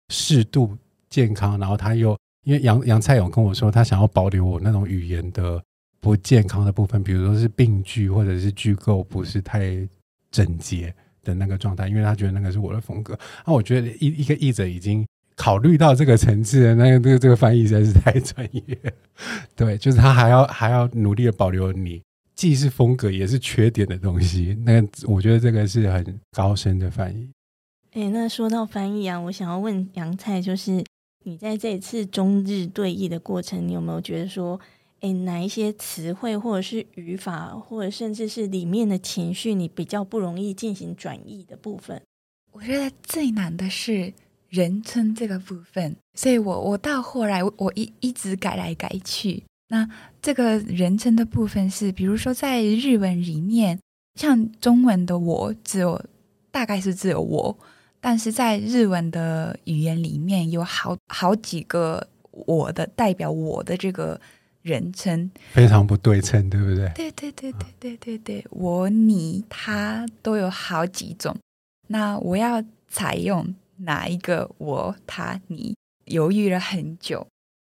[0.08, 0.76] 适度
[1.10, 5.62] 健康，然后他又因为杨杨菜勇跟我说，他想要保留我那种语言的
[6.00, 9.86] 不健康的部分，比如说是病句或者是句构不是太
[10.30, 13.18] 整洁的那个状态，因为他觉得那个是我的风格。
[13.46, 18.62] 那我觉得一一个译者已经考虑到这个层次的，那个这个这个翻译实在是太专业。
[19.54, 22.00] 对，就是他还要 还要努力的保留你
[22.34, 24.56] 既是风格也是缺点的东西。
[24.64, 27.28] 那我觉得这个是很高深的翻译。
[27.92, 30.84] 哎，那说到翻译啊，我想要问杨菜，就是
[31.24, 34.60] 你在这次中日对译的过程，你有没有觉得说，
[35.00, 42.00] 哎，哪一些词汇或者是语法，或者甚至是里面的情绪，你比较不容易进行转译的部分？
[42.52, 44.12] 我觉得最难的是
[44.48, 49.42] 人称这个部分，所以我我到后来，我一一直改来改去。
[49.68, 49.88] 那
[50.20, 53.80] 这个人称的部分是，比如说在日文里面，
[54.14, 56.00] 像中文的我只有
[56.50, 57.58] 大概是只有我。
[58.00, 64.20] 但是在日文的语言里面，有好好几个我的代表我的这个
[64.62, 66.88] 人称，非常不对称，对不对？
[66.94, 71.36] 对对对对对对对，我、你、他都有好几种。
[71.88, 75.74] 那我要采用哪一个我、他、你？
[76.04, 77.26] 犹豫了很久，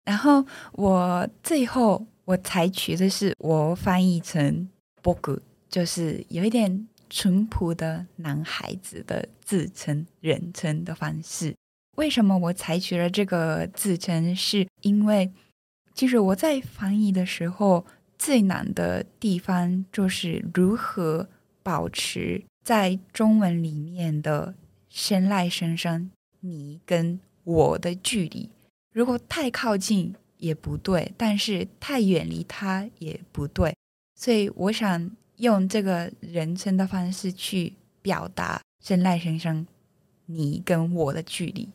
[0.05, 4.67] 然后我最后我采取的是我翻译成
[5.03, 6.87] ““bog”，”，就是有一点。
[7.15, 11.55] 淳朴的男孩子的自称人称的方式，
[11.95, 14.35] 为什么我采取了这个自称？
[14.35, 15.31] 是因为
[15.93, 17.85] 其实我在翻译的时候
[18.17, 21.29] 最难的地方就是如何
[21.61, 24.55] 保持在中文里面的
[24.89, 28.49] 生来生生你跟我的距离，
[28.91, 33.75] 如果太靠近也不对，但是太远离他也不对，
[34.15, 35.11] 所以我想。
[35.43, 39.67] 用这个人称的方式去表达生赖先生
[40.25, 41.69] 你跟我的距离。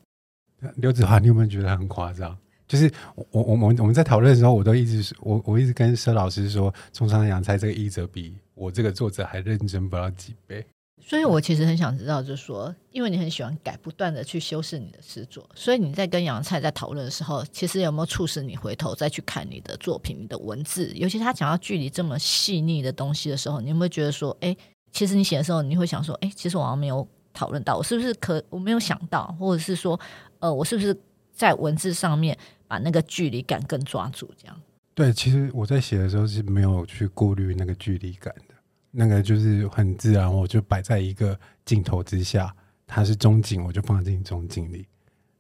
[0.77, 2.37] 刘子华，你有没有觉得很夸张？
[2.67, 10.65] 就是我我我们我们在讨论的时候，我都一直我我一直跟佘老师说，中山洋菜这个译者比我这个作者还认真不知道几倍。
[11.01, 20.93] 所以我其实很想知道，就是说，因为你很喜欢改，不断的去修饰你的诗作，所以你在跟杨菜在讨论的时候，其实有没有促使你回头再去看你的作品、你的文字？
[20.95, 24.55] 尤其他讲到距离这么细腻的东西的时候，你有没有觉得说，哎，
[24.93, 29.99] 其实你写的时候，你会想说，哎，其实我好像没有讨论到，我是不是可我没有想到，或者是说，
[30.41, 30.95] 呃，我是不是
[31.33, 32.37] 在文字上面
[32.67, 34.31] 把那个距离感更抓住？
[34.37, 34.61] 这样？
[34.95, 38.55] 对，其实我在写的时候是没有去顾虑那个距离感的，
[38.91, 42.55] 那个就是很自然，我就摆在一个镜头之下，
[42.87, 44.85] 它是中景，我就放进中景里；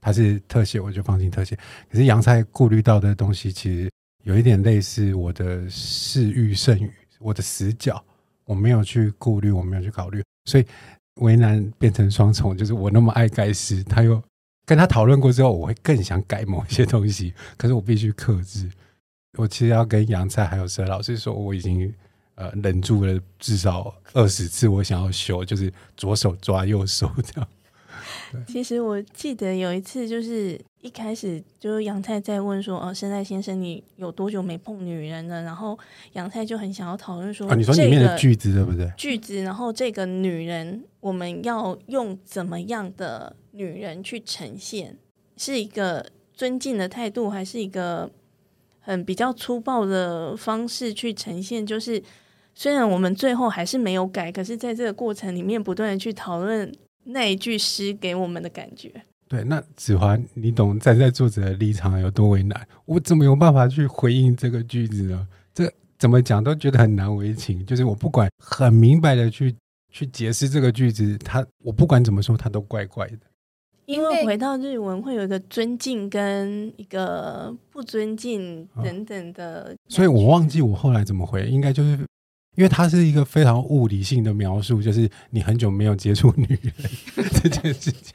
[0.00, 1.56] 它是特写，我就放进特写。
[1.90, 3.90] 可是杨菜顾虑到的东西，其实
[4.24, 8.04] 有一点类似我的视域剩余，我的死角，
[8.44, 10.66] 我没有去顾虑，我没有去考虑，所以
[11.16, 14.22] 为难变成双重，就是我那么爱盖尸，他又。
[14.66, 18.68] 跟他讨论过之后，我会更想改某些东西，可是我必须克制。
[19.38, 21.90] 我其实要跟杨菜还有佘老师说，我已经
[22.38, 27.48] 呃忍住了至少二十次，我想要修，就是左手抓右手这样。
[28.46, 35.76] 其实我记得有一次，就是一开始就是杨太在问说：“哦，生在先生，你有多久没碰女人了？”然后
[36.12, 38.90] 杨太就很想要讨论说：“啊，你说里面的句子对不对？
[38.96, 44.96] 句子，然后这个女人，我们要用怎么样的女人去呈现？
[45.38, 48.10] 是一个尊敬的态度，还是一个
[48.80, 51.64] 很比较粗暴的方式去呈现？
[51.64, 52.02] 就是
[52.58, 56.70] 虽然我们最后还是没有改，可是在这个过程里面不断的去讨论。”
[57.10, 58.92] 那一句诗给我们的感觉，
[59.28, 62.68] 对，那子华，你懂站在作者的立场有多为难？
[62.84, 65.26] 我怎么有办法去回应这个句子呢？
[65.54, 67.64] 这怎么讲都觉得很难为情。
[67.64, 69.56] 就是我不管很明白的去
[69.90, 73.20] 去解释这个句子，他我不管怎么说，他都怪怪的。
[73.86, 81.98] 因为回到日文会有一个尊敬跟一个不尊敬等等的，所以我忘记我后来怎么回，应该就是。
[82.58, 86.74] 因为它是一个非常物理性的描述，就是你很久没有接触女人
[87.40, 88.12] 这件事情。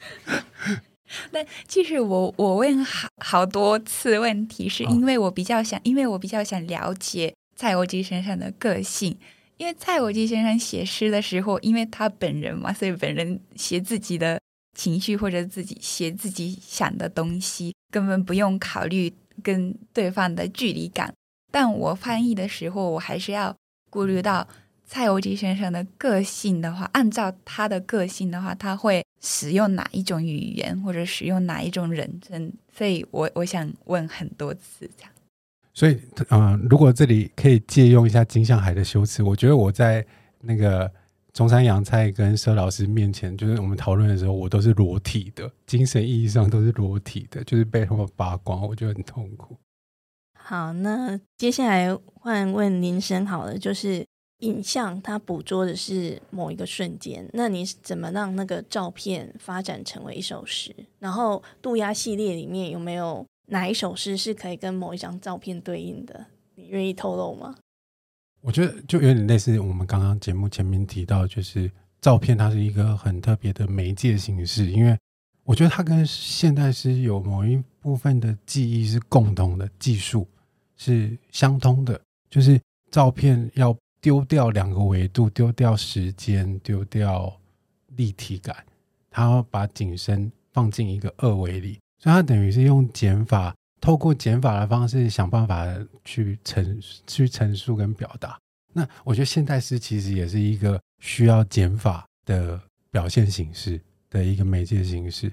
[1.32, 9.18] 那其实我我问好好多次问题，是因为我比较想，因为我比较想了解蔡国基先生的个性。
[9.56, 14.38] 因为蔡国基先生写诗的时候，因为他本人嘛，所以本人写自己的
[14.78, 21.14] 情绪或者自己写自己想的东西，根本不用考虑跟对方的距离感。
[21.50, 23.56] 但我翻译的时候，我还是要。
[23.94, 24.48] 顾虑到
[24.88, 32.52] 蔡国基先生的个性的话，按照他的个性的话，他会使用哪一种语言，或者使用哪一种人称？
[32.76, 35.12] 所以我我想问很多次这样。
[35.76, 40.04] 所以，嗯、如果这里可以借用一下金相海的修辞，我觉得我在
[40.42, 40.92] 那个
[41.34, 49.56] 中山洋菜跟佘老师面前，就是我们讨论的时候，我都是裸体的，精神意义上都是裸体的，就是被他们扒光，我觉得很痛苦。
[50.46, 54.06] 好，那接下来换问林生好了，就是
[54.40, 60.76] 影像它捕捉的是某一个瞬间，那你怎么让那个照片发展成为一首诗？
[61.00, 66.26] 然后渡鸦系列里面有没有哪一首诗是可以跟某一张照片对应的？
[66.56, 67.56] 你愿意透露吗？
[68.42, 71.72] 我觉得就有点类似我们刚刚节目前面提到，就是
[72.02, 75.00] 照片它是一个很特别的媒介形式，因为
[75.46, 80.28] 我觉得它跟现代诗有某一部分的记忆是共同的技术。
[80.78, 82.00] 是相通的，
[82.30, 82.60] 就是
[82.92, 87.34] 照片要丢掉两个维度，丢掉时间，丢掉
[87.96, 88.56] 立体感，
[89.10, 95.66] 它要把景深放进一个二维里，所以它等于是用减法，透过减法的方式想办法
[96.04, 98.38] 去陈去陈述跟表达。
[98.74, 102.60] 那我觉得现代诗其实也是一个需要减法的
[102.92, 105.32] 表现形式的一个媒介形式，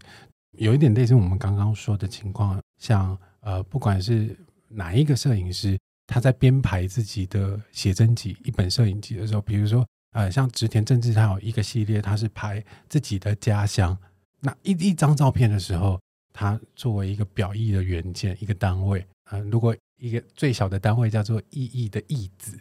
[0.52, 4.36] 有一点类似我们刚刚说的情况，像呃，不管是。
[4.70, 13.96] 哪一个摄影师他在编排自己的写真集、一本摄影集的时候，比如说，呃，像植田正治，他有一个系列，他是拍自己的家乡。
[14.40, 16.00] 那一一张照片的时候，
[16.32, 22.58] 他作为一个表意的元件，一个单位，啊、呃，如果一个最小的单位叫做意义的义字，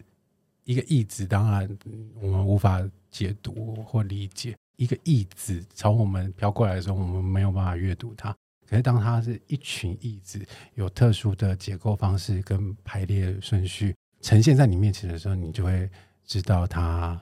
[0.66, 1.78] 一个义字，当然
[2.22, 8.36] 我们无法解读或理解，一个义字朝我们飘过来的时候，我们没有办法阅读它。
[8.70, 10.46] 可是，当它是一群义子，
[10.76, 15.90] 有特殊的结构方式跟排列顺序呈现在你面前的时候，你就会
[16.24, 17.20] 知道它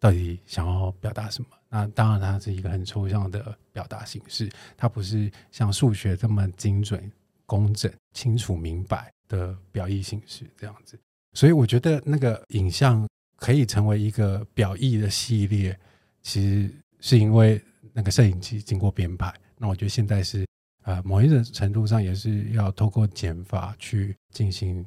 [0.00, 1.48] 到底想要表达什么。
[1.68, 7.12] 那当然，它是一个很抽象的表达形式，它不是像数学这么精准、
[7.44, 10.98] 工整、清楚、明白的表意形式这样子。
[11.34, 15.78] 所以，我觉得那个影像可以成为一个表意的系列，
[16.22, 16.70] 其实
[17.00, 17.60] 是因为
[17.92, 19.30] 那个摄影机经过编排。
[19.58, 20.46] 那我觉得现在是。
[20.86, 24.86] 呃，某一种程度上也是要透过减法去进行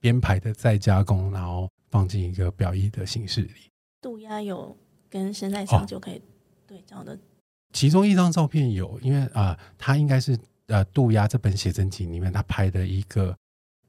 [0.00, 3.70] 编排的再加工，然后放进一个表意的形式里。
[4.02, 4.76] 渡鸦有
[5.08, 6.20] 跟申在上就可以
[6.66, 7.18] 对照的，哦、
[7.72, 10.36] 其中一张照片有，因为啊、呃，他应该是
[10.66, 13.32] 呃渡鸦这本写真集里面他拍的一个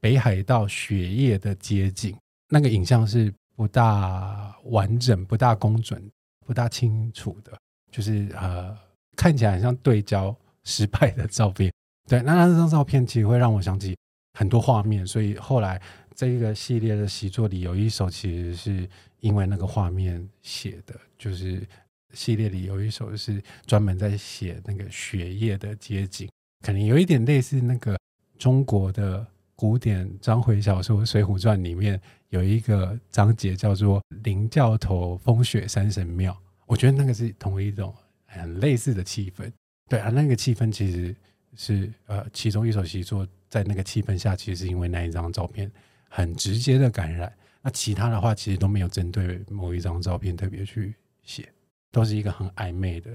[0.00, 2.16] 北海道雪夜的街景，
[2.48, 6.00] 那个影像是不大完整、不大工整、
[6.46, 7.58] 不大清楚的，
[7.90, 8.78] 就是呃
[9.16, 10.32] 看起来很像对焦。
[10.64, 11.72] 失败的照片，
[12.08, 13.96] 对，那那张照片其实会让我想起
[14.38, 15.80] 很多画面，所以后来
[16.14, 18.88] 这个系列的习作里有一首其实是
[19.20, 21.66] 因为那个画面写的，就是
[22.12, 26.28] 系列里有一首是专门在写那个雪夜的街景，
[26.64, 27.98] 可能有一点类似那个
[28.38, 32.00] 中国的古典章回小说《水浒传》里面
[32.30, 36.36] 有一个章节叫做“林教头风雪山神庙”，
[36.66, 37.94] 我觉得那个是同一种
[38.26, 39.50] 很类似的气氛。
[39.90, 41.12] 对啊，那个气氛其实
[41.56, 45.68] 是呃，其中一首习作在那个气氛下，其实是因为那一张照片
[46.08, 47.30] 很直接的感染。
[47.60, 51.52] 那其他的话，其实都没有针对某一张照片特别去写，
[51.90, 53.10] 都是一个很暧昧的。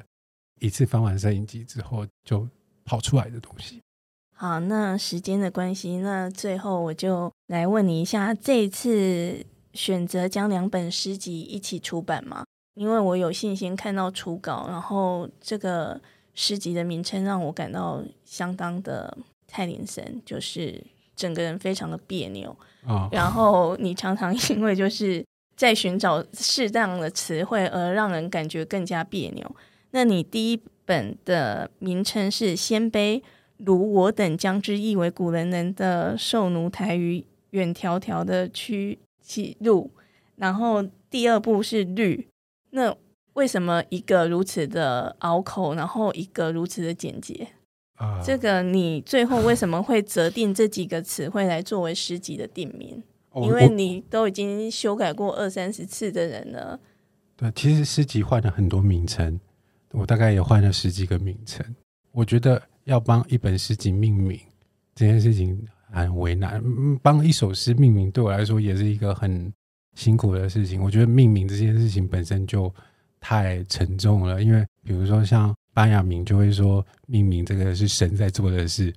[0.60, 2.46] 一次翻完摄影机之后，就
[2.84, 3.82] 跑出来的东西。
[4.34, 12.44] 好，那时间的关系，那最后我就来问你一下，这一次选择将两本诗集一起出版吗？
[12.74, 16.02] 因为我有信心看到初稿，然后这个。
[16.36, 19.18] 诗集的名称让我感到相当的
[19.48, 20.84] 太临神，就是
[21.16, 22.56] 整个人非常的别扭。
[22.86, 25.26] 哦，然后你常常 因为就是
[25.56, 29.56] 在寻找适当的词汇而让人感觉更加别扭。
[29.92, 33.22] 那你第一本的名称是《鲜卑
[33.58, 39.90] 如我等将之译为古人人的受奴台于远迢迢的曲记录》，
[40.36, 42.18] 然后第二部是《绿》，
[42.72, 42.96] 那。
[43.36, 47.50] 为什么一个如此的拗口，然后一个如此的简洁？
[47.96, 53.04] 啊，这个你最后为什么会择定这几个词汇来作为诗集的定名？
[53.36, 56.80] 因为你都已经修改过二三十次的人了。
[57.36, 59.38] 对，其实诗集换了很多名称，
[59.92, 61.66] 我大概也换了十几个名称。
[62.14, 64.40] 我觉得要帮一本诗集命名
[64.94, 65.62] 这件事情
[65.92, 66.64] 很为难，
[67.04, 69.52] 帮一首诗命名对我来说也是一个很
[69.94, 70.82] 辛苦的事情。
[70.82, 72.74] 我觉得命名这件事情本身就。
[73.28, 78.94] 太沉重了，因为比如说像班雅明就会说，命名这个是神在做的事，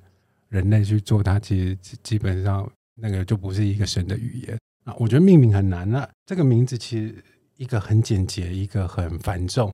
[0.50, 4.94] 人类去做它，其实基本上那个就不是一个神的语言啊。
[4.98, 5.90] 我觉得命名很难。
[5.90, 7.24] 那这个名字其实
[7.56, 9.72] 一个很简洁，一个很繁重，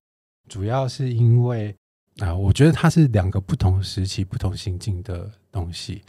[0.49, 1.75] 主要是因为
[2.19, 6.01] 啊，我觉得它是两个不同时期、不同心境的东西。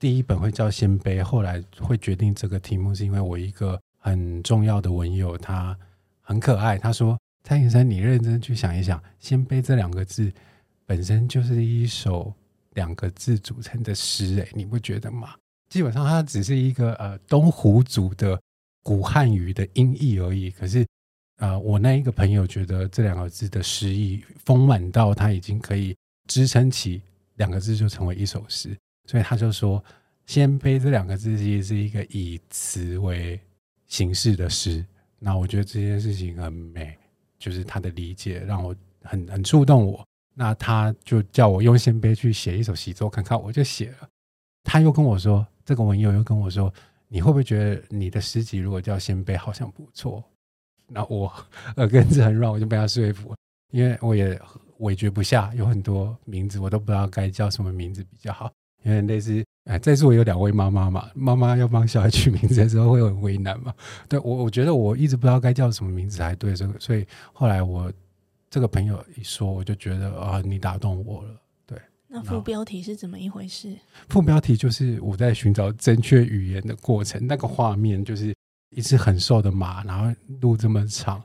[0.00, 5.78] 第一本会叫鲜卑，后来会决定这个题目，是因为我一个很重要的文友，他
[6.22, 7.16] 很可爱，他说。
[7.46, 10.32] 蔡先生，你认真去想一想，“鲜卑”这两个字
[10.86, 12.32] 本身就是一首
[12.72, 15.34] 两个字组成的诗，诶，你不觉得吗？
[15.68, 18.40] 基本上它只是一个呃东胡族的
[18.82, 20.50] 古汉语的音译而已。
[20.50, 20.86] 可是，
[21.36, 25.94] 呃，我那一个朋友觉得这两个字的诗意丰满到他已经可以
[26.26, 27.02] 支撑起
[27.34, 28.74] 两个字就成为一首诗，
[29.06, 29.84] 所以他就说
[30.24, 33.38] “鲜卑”这两个字其实是一个以词为
[33.86, 34.82] 形式的诗。
[35.18, 36.96] 那我觉得这件事情很美。
[37.38, 44.08] 就是他的理解让我很很触动我，那他就叫我用鲜卑去写一首习作看看，我就写了。
[44.62, 46.72] 他又跟我说，这个文友又跟我说，
[47.08, 50.24] 你会不会觉得你的诗集如果叫鲜卑好像不错？
[50.86, 51.32] 那我
[51.76, 53.34] 耳根子很软，我就被他说服，
[53.72, 54.40] 因为我也
[54.78, 58.50] 委决不下，有很多名字我都不知道该叫什么名字比较好。
[58.82, 63.72] 因为类似，哎，在座有两位妈妈嘛，妈妈要帮小孩取名字的时候会很为难嘛。
[64.06, 67.90] 对我，我觉得我一直不知道该叫什么名字才对，这个，所以后来我
[68.50, 71.30] 这个朋友一说，我就觉得啊，你打动我了。
[71.66, 73.74] 对，那副标题是怎么一回事？
[74.10, 78.34] 副标题就是我在寻找正确语言的过程，那个画面就是
[78.68, 81.24] 一只很瘦的马，然后路这么长，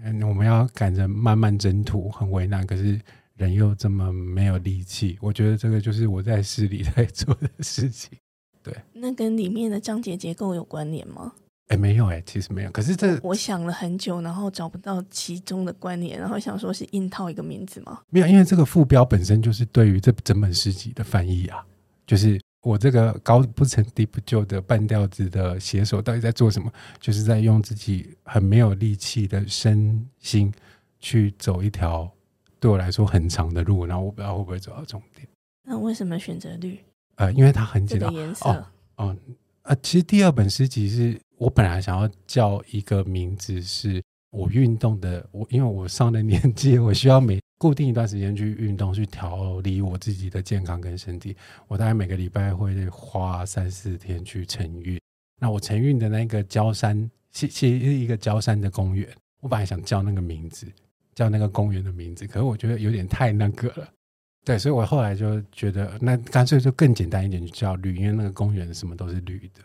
[0.00, 3.00] 嗯，我们要赶着慢慢征途，很为难，可是。
[3.40, 8.10] 人又这么没有力气，我觉得这个就是我在诗里在做的事情。
[8.62, 11.32] 对，那跟里面的章节结构有关联吗？
[11.68, 12.70] 哎，没有哎，其实没有。
[12.70, 18.02] 可是这我想了很久，然后找不到其中的关联，然后想说是硬套一个名字吗？
[18.10, 21.64] 没有，因为这个副标本身就是对于这整本诗集的翻译啊。
[22.06, 26.70] 就是我这个高不成低不就的半吊子的写手到底在做什么？
[27.00, 30.52] 就是在用自己很没有力气的身心
[30.98, 32.12] 去走一条。
[32.60, 35.26] 对我来说很长的路，然后我不知道会不会走到终点。
[35.64, 36.78] 那为什么选择绿？
[37.16, 38.12] 呃，因为它很简单。
[38.12, 38.48] 颜色。
[38.48, 39.16] 哦，哦，
[39.62, 45.26] 呃，其实第二本诗集是我本来想要叫一个名字，是我运动的。
[45.32, 51.36] 我因为我上了年纪，我需要每固定一段时间去运动，去调理我自己的健康跟身体。
[51.68, 55.00] 我大概每个礼拜会花三四天去晨运。
[55.38, 59.08] 那我晨运的那个焦山，其其实是一个焦山的公园。
[59.40, 60.66] 我本来想叫那个名字。
[61.14, 63.88] 叫那个公园的名字，可是我觉得有点太那个了，
[64.44, 69.60] 对，所以我后来就觉得，那干脆就更简单一点，就叫绿，因为那个公园什么都是绿的。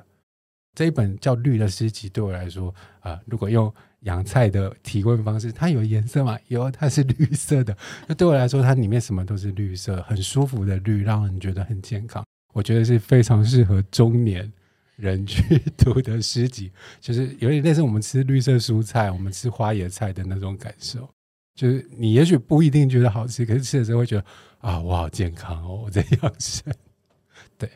[0.76, 6.38] 这一本叫绿的诗集对我来说，啊、如果用洋菜的提问方式，它有颜色吗？
[6.50, 7.76] 有，它是 绿色的。
[8.08, 12.26] 那对我来说，它里面什么都是绿色，很舒服的绿，让人觉得很健康。
[12.54, 14.52] 我觉得是非常适合中年
[14.98, 16.70] 人去读的诗集，
[17.00, 21.10] 就是有点类似我们吃绿色蔬菜、我们吃花椰菜的那种感受。
[21.56, 24.26] 就是你也许不一定觉得好吃，可是吃的时候会觉得
[24.60, 26.74] 啊，我好健康哦，我在养生。
[27.58, 27.70] 对，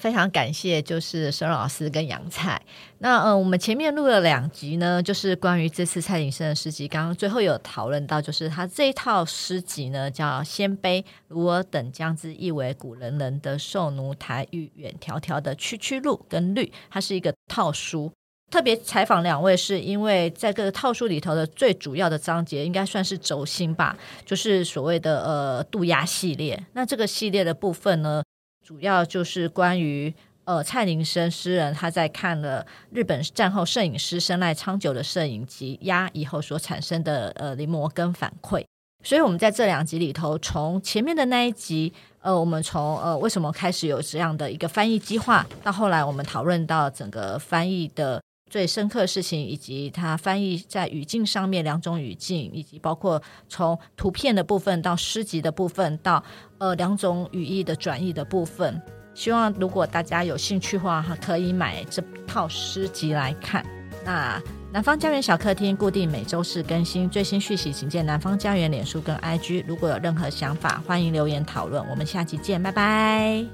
[0.00, 2.62] 非常感谢，就是沈老师跟杨菜。
[3.00, 6.88] 那呃，我们前面录了两集呢，就是关于这次蔡林森的诗集。
[6.88, 18.10] 刚刚最后有讨论到，就是他这一套诗集呢，叫《鲜卑卢尔等将之译为古人人的受奴台与远迢迢的区区路跟绿，它是一个套书。
[18.52, 23.96] 特别采访两位，是因为在这个套书里头的最主要的章节，应该算是轴心吧，
[24.26, 26.62] 就是所谓的呃渡鸦系列。
[26.74, 28.22] 那这个系列的部分呢，
[28.62, 30.12] 主要就是关于
[30.44, 38.62] 呃蔡林森诗人他在看了日本战后摄影师生濑昌久的摄影集《鸦》以后所产生的呃临摹跟反馈。
[39.02, 41.90] 所以我们在这两集里头，从前面的那一集，
[42.20, 48.20] 呃，我们从呃为什么开始有这样的一个翻译计划，到后来我们讨论到整个翻译的。
[48.52, 56.22] 最深刻的事情，以及他翻译在语境上面两种语境，以及包括从图片的部分到诗集的部分，到
[56.58, 58.78] 呃两种语义的转译的部分。
[59.14, 63.64] 希望如果大家有兴趣的话，可以买这套诗集来看。
[64.04, 64.38] 那
[64.70, 69.64] 南方家园小客厅固定每周四更新最新讯息，请见南方家园脸书跟 IG。
[69.66, 71.82] 如果有任何想法，欢迎留言讨论。
[71.88, 73.46] 我们下期见，拜拜。